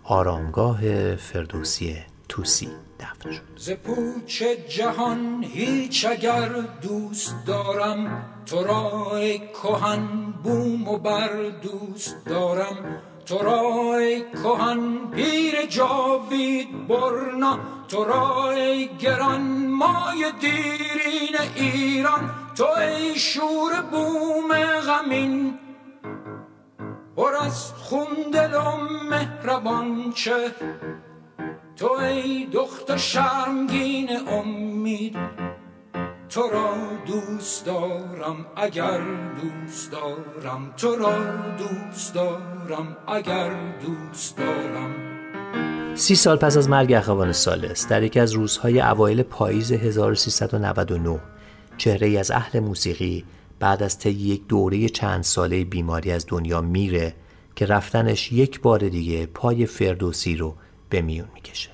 [0.04, 1.96] آرامگاه فردوسی
[2.28, 2.68] توسی.
[3.00, 3.42] دفن شد.
[3.56, 6.48] ز پوچ جهان هیچ اگر
[6.82, 9.20] دوست دارم تو را
[9.62, 13.02] کهن بوم و بر دوست دارم.
[13.26, 14.00] تو را
[14.42, 18.54] کهن پیر جاوید برنا تو را
[18.98, 22.30] گران مای دیرین ایران.
[22.56, 24.54] تو ای شور بوم
[24.86, 25.58] غمین
[27.16, 28.76] پر از خون دل و
[29.10, 30.54] مهربان چه
[31.80, 35.16] تو ای دختر شرمگین امید
[36.28, 36.74] تو را
[37.06, 39.00] دوست دارم اگر
[39.42, 40.74] دوست دارم.
[40.76, 41.18] تو را
[41.58, 43.50] دوست دارم اگر
[43.80, 44.94] دوست دارم.
[45.94, 51.20] سی سال پس از مرگ اخوان سالس در یکی از روزهای اوایل پاییز 1399
[51.76, 53.24] چهره ای از اهل موسیقی
[53.58, 57.14] بعد از طی یک دوره چند ساله بیماری از دنیا میره
[57.56, 60.54] که رفتنش یک بار دیگه پای فردوسی رو
[60.90, 61.70] به میون می‌کشه.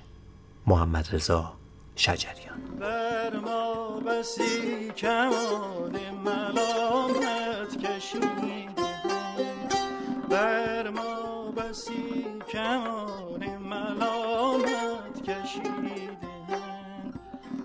[0.66, 1.52] محمد رضا
[1.96, 2.60] شجریان.
[2.80, 8.68] بر ما بسی کمان ملامت کشیده
[10.30, 16.16] بر ما بسی کمان ملامت کشیده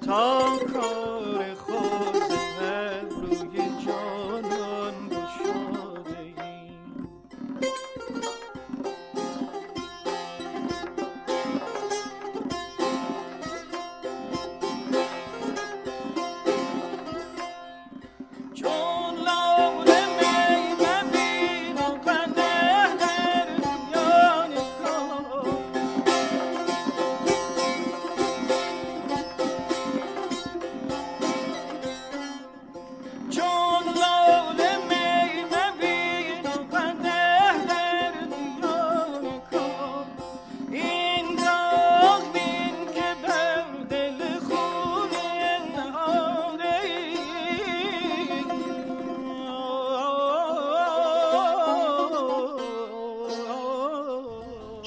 [0.05, 2.40] تا کار خود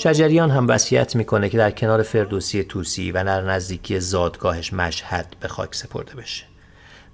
[0.04, 5.48] شجریان هم وصیت می‌کنه که در کنار فردوسی توسی و در نزدیکی زادگاهش مشهد به
[5.48, 6.44] خاک سپرده بشه.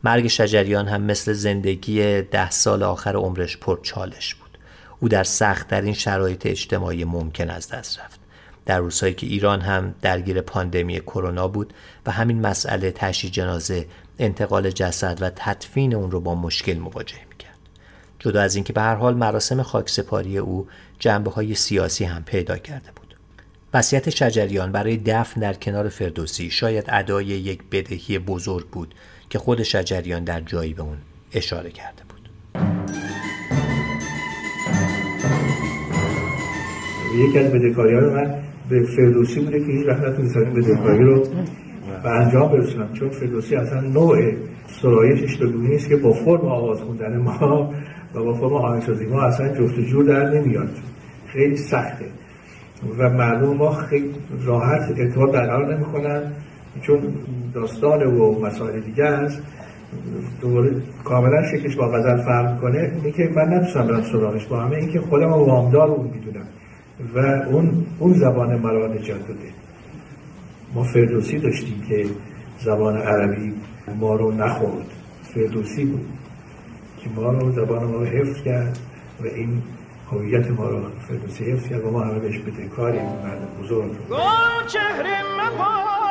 [0.04, 4.58] مرگ شجریان هم مثل زندگی ده سال آخر عمرش پرچالش بود.
[5.00, 8.20] او در سخت در این شرایط اجتماعی ممکن از دست رفت.
[8.66, 11.74] در روزهایی که ایران هم درگیر پاندمی کرونا بود
[12.06, 13.86] و همین مسئله تشییع جنازه
[14.18, 17.58] انتقال جسد و تدفین اون رو با مشکل مواجه می‌کرد.
[18.18, 20.68] جدا از اینکه به هر حال مراسم خاکسپاری او
[21.00, 23.16] جنبه های سیاسی هم پیدا کرده بود.
[23.74, 28.94] وصیت شجریان برای دفن در کنار فردوسی شاید ادای یک بدهی بزرگ بود
[29.30, 30.96] که خود شجریان در جایی به اون
[31.32, 32.30] اشاره کرده بود.
[37.28, 41.22] یکی از بدهکاری های من به فردوسی بوده که هیچ وقت نتونستم بدهکاری رو
[42.02, 44.16] به انجام برسونم چون فردوسی اصلا نوع
[44.82, 47.74] سرایشش به است که با فرم آواز خوندن ما
[48.14, 50.89] و با فرم آهنگسازی ما اصلا جفت جور در نمیاد.
[51.32, 52.04] خیلی سخته.
[52.98, 54.14] و مردم ما خیلی
[54.44, 56.32] راحت ارتباط برقرار نمی‌کنن
[56.82, 57.14] چون
[57.54, 59.42] داستان و مسائل دیگه است.
[60.40, 62.92] دوباره کاملا شکلش با غزل فرق می‌کنه.
[62.96, 66.46] اینه که من نتونستم برم سراغش با همه اینکه خودم وامدار اون می‌دونم.
[67.14, 67.18] و
[67.48, 69.48] اون اون زبان مرا نجات داده
[70.74, 72.06] ما فردوسی داشتیم که
[72.58, 73.52] زبان عربی
[74.00, 74.86] ما رو نخورد.
[75.22, 76.06] فردوسی بود
[76.98, 78.78] که ما رو زبان ما رو حفظ کرد
[79.20, 79.62] و این
[80.12, 83.90] هویت ما رو فردوسی حفظ کرد و ما همه بهش بدهکاریم مرد بزرگ.
[84.10, 86.09] گل چهره مپارس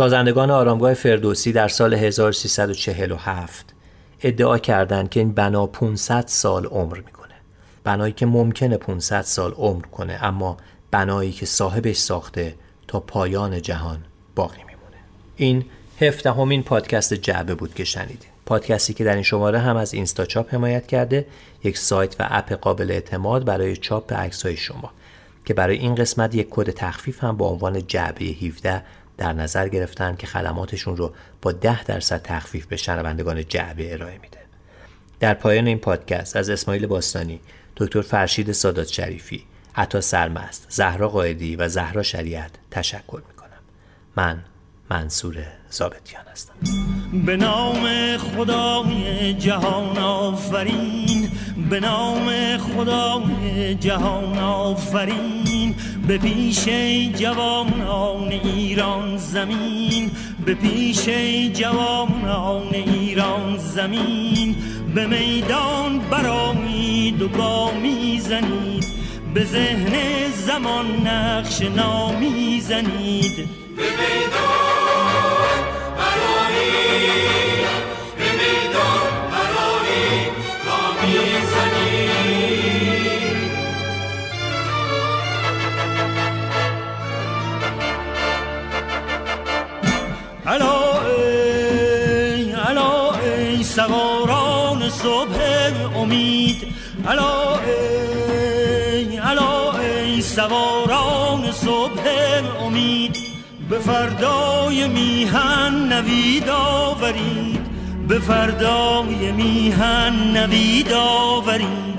[0.00, 3.74] سازندگان آرامگاه فردوسی در سال 1347
[4.22, 7.34] ادعا کردند که این بنا 500 سال عمر می‌کنه.
[7.84, 10.56] بنایی که ممکنه 500 سال عمر کنه اما
[10.90, 12.54] بنایی که صاحبش ساخته
[12.88, 13.98] تا پایان جهان
[14.34, 14.96] باقی میمونه.
[15.36, 15.64] این
[16.00, 18.30] هفدهمین پادکست جعبه بود که شنیدین.
[18.46, 21.26] پادکستی که در این شماره هم از اینستا چاپ حمایت کرده
[21.64, 24.90] یک سایت و اپ قابل اعتماد برای چاپ عکسهای شما
[25.44, 28.82] که برای این قسمت یک کد تخفیف هم با عنوان جعبه 17
[29.20, 31.12] در نظر گرفتن که خدماتشون رو
[31.42, 34.38] با 10 درصد تخفیف به شنوندگان جعبه ارائه میده.
[35.20, 37.40] در پایان این پادکست از اسماعیل باستانی،
[37.76, 39.44] دکتر فرشید سادات شریفی،
[39.76, 43.50] عطا سرمست، زهرا قائدی و زهرا شریعت تشکر می‌کنم.
[44.16, 44.44] من
[44.90, 45.36] منصور
[45.70, 46.54] زابتیان هستم.
[47.26, 51.09] به نام خدای جهان آفرین
[51.70, 55.74] به نام خدای جهان آفرین.
[56.06, 56.68] به پیش
[57.18, 60.10] جوانان ایران زمین.
[60.44, 61.08] به پیش
[61.54, 64.56] جوانان ایران زمین.
[64.94, 68.84] به میدان برامید و با می‌زنید.
[69.34, 69.94] به ذهن
[70.46, 73.36] زمان نقش نامی زنید.
[73.76, 75.62] به میدان
[75.96, 77.66] برامید
[78.18, 79.09] به میدان
[90.50, 95.38] الا ای الا ای سواران صبح
[95.96, 96.66] امید
[97.08, 102.04] الا ای الا ای سواران صبح
[102.66, 103.16] امید
[103.70, 107.60] به فردای میهن نوید آورید
[108.08, 111.96] به فردای میهن نوید آورید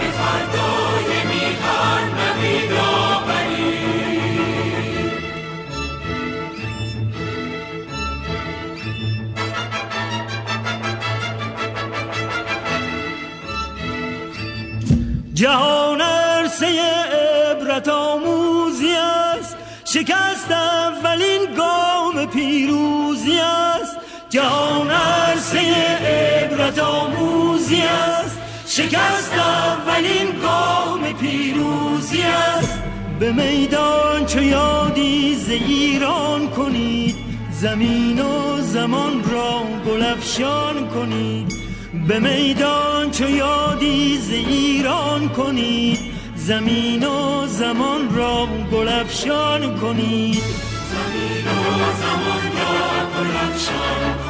[0.00, 3.13] به فردای میهن نوید آورید
[15.34, 16.66] جهان عرصه
[17.50, 19.56] عبرت آموزی است.
[19.84, 23.96] شکست اولین گام پیروزی است.
[24.30, 25.58] جهان عرصه
[26.06, 28.38] عبرت آموزی است.
[28.66, 32.82] شکست اولین گام پیروزی است.
[33.20, 37.16] به میدان چو یادی ز ایران کنید.
[37.52, 41.63] زمین و زمان را گلفشان کنید.
[42.08, 45.98] به میدان چو یادی ز ایران کنید
[46.36, 50.42] زمین و زمان را گلفشان کنید
[50.90, 54.23] زمین و زمان را گلفشان کنید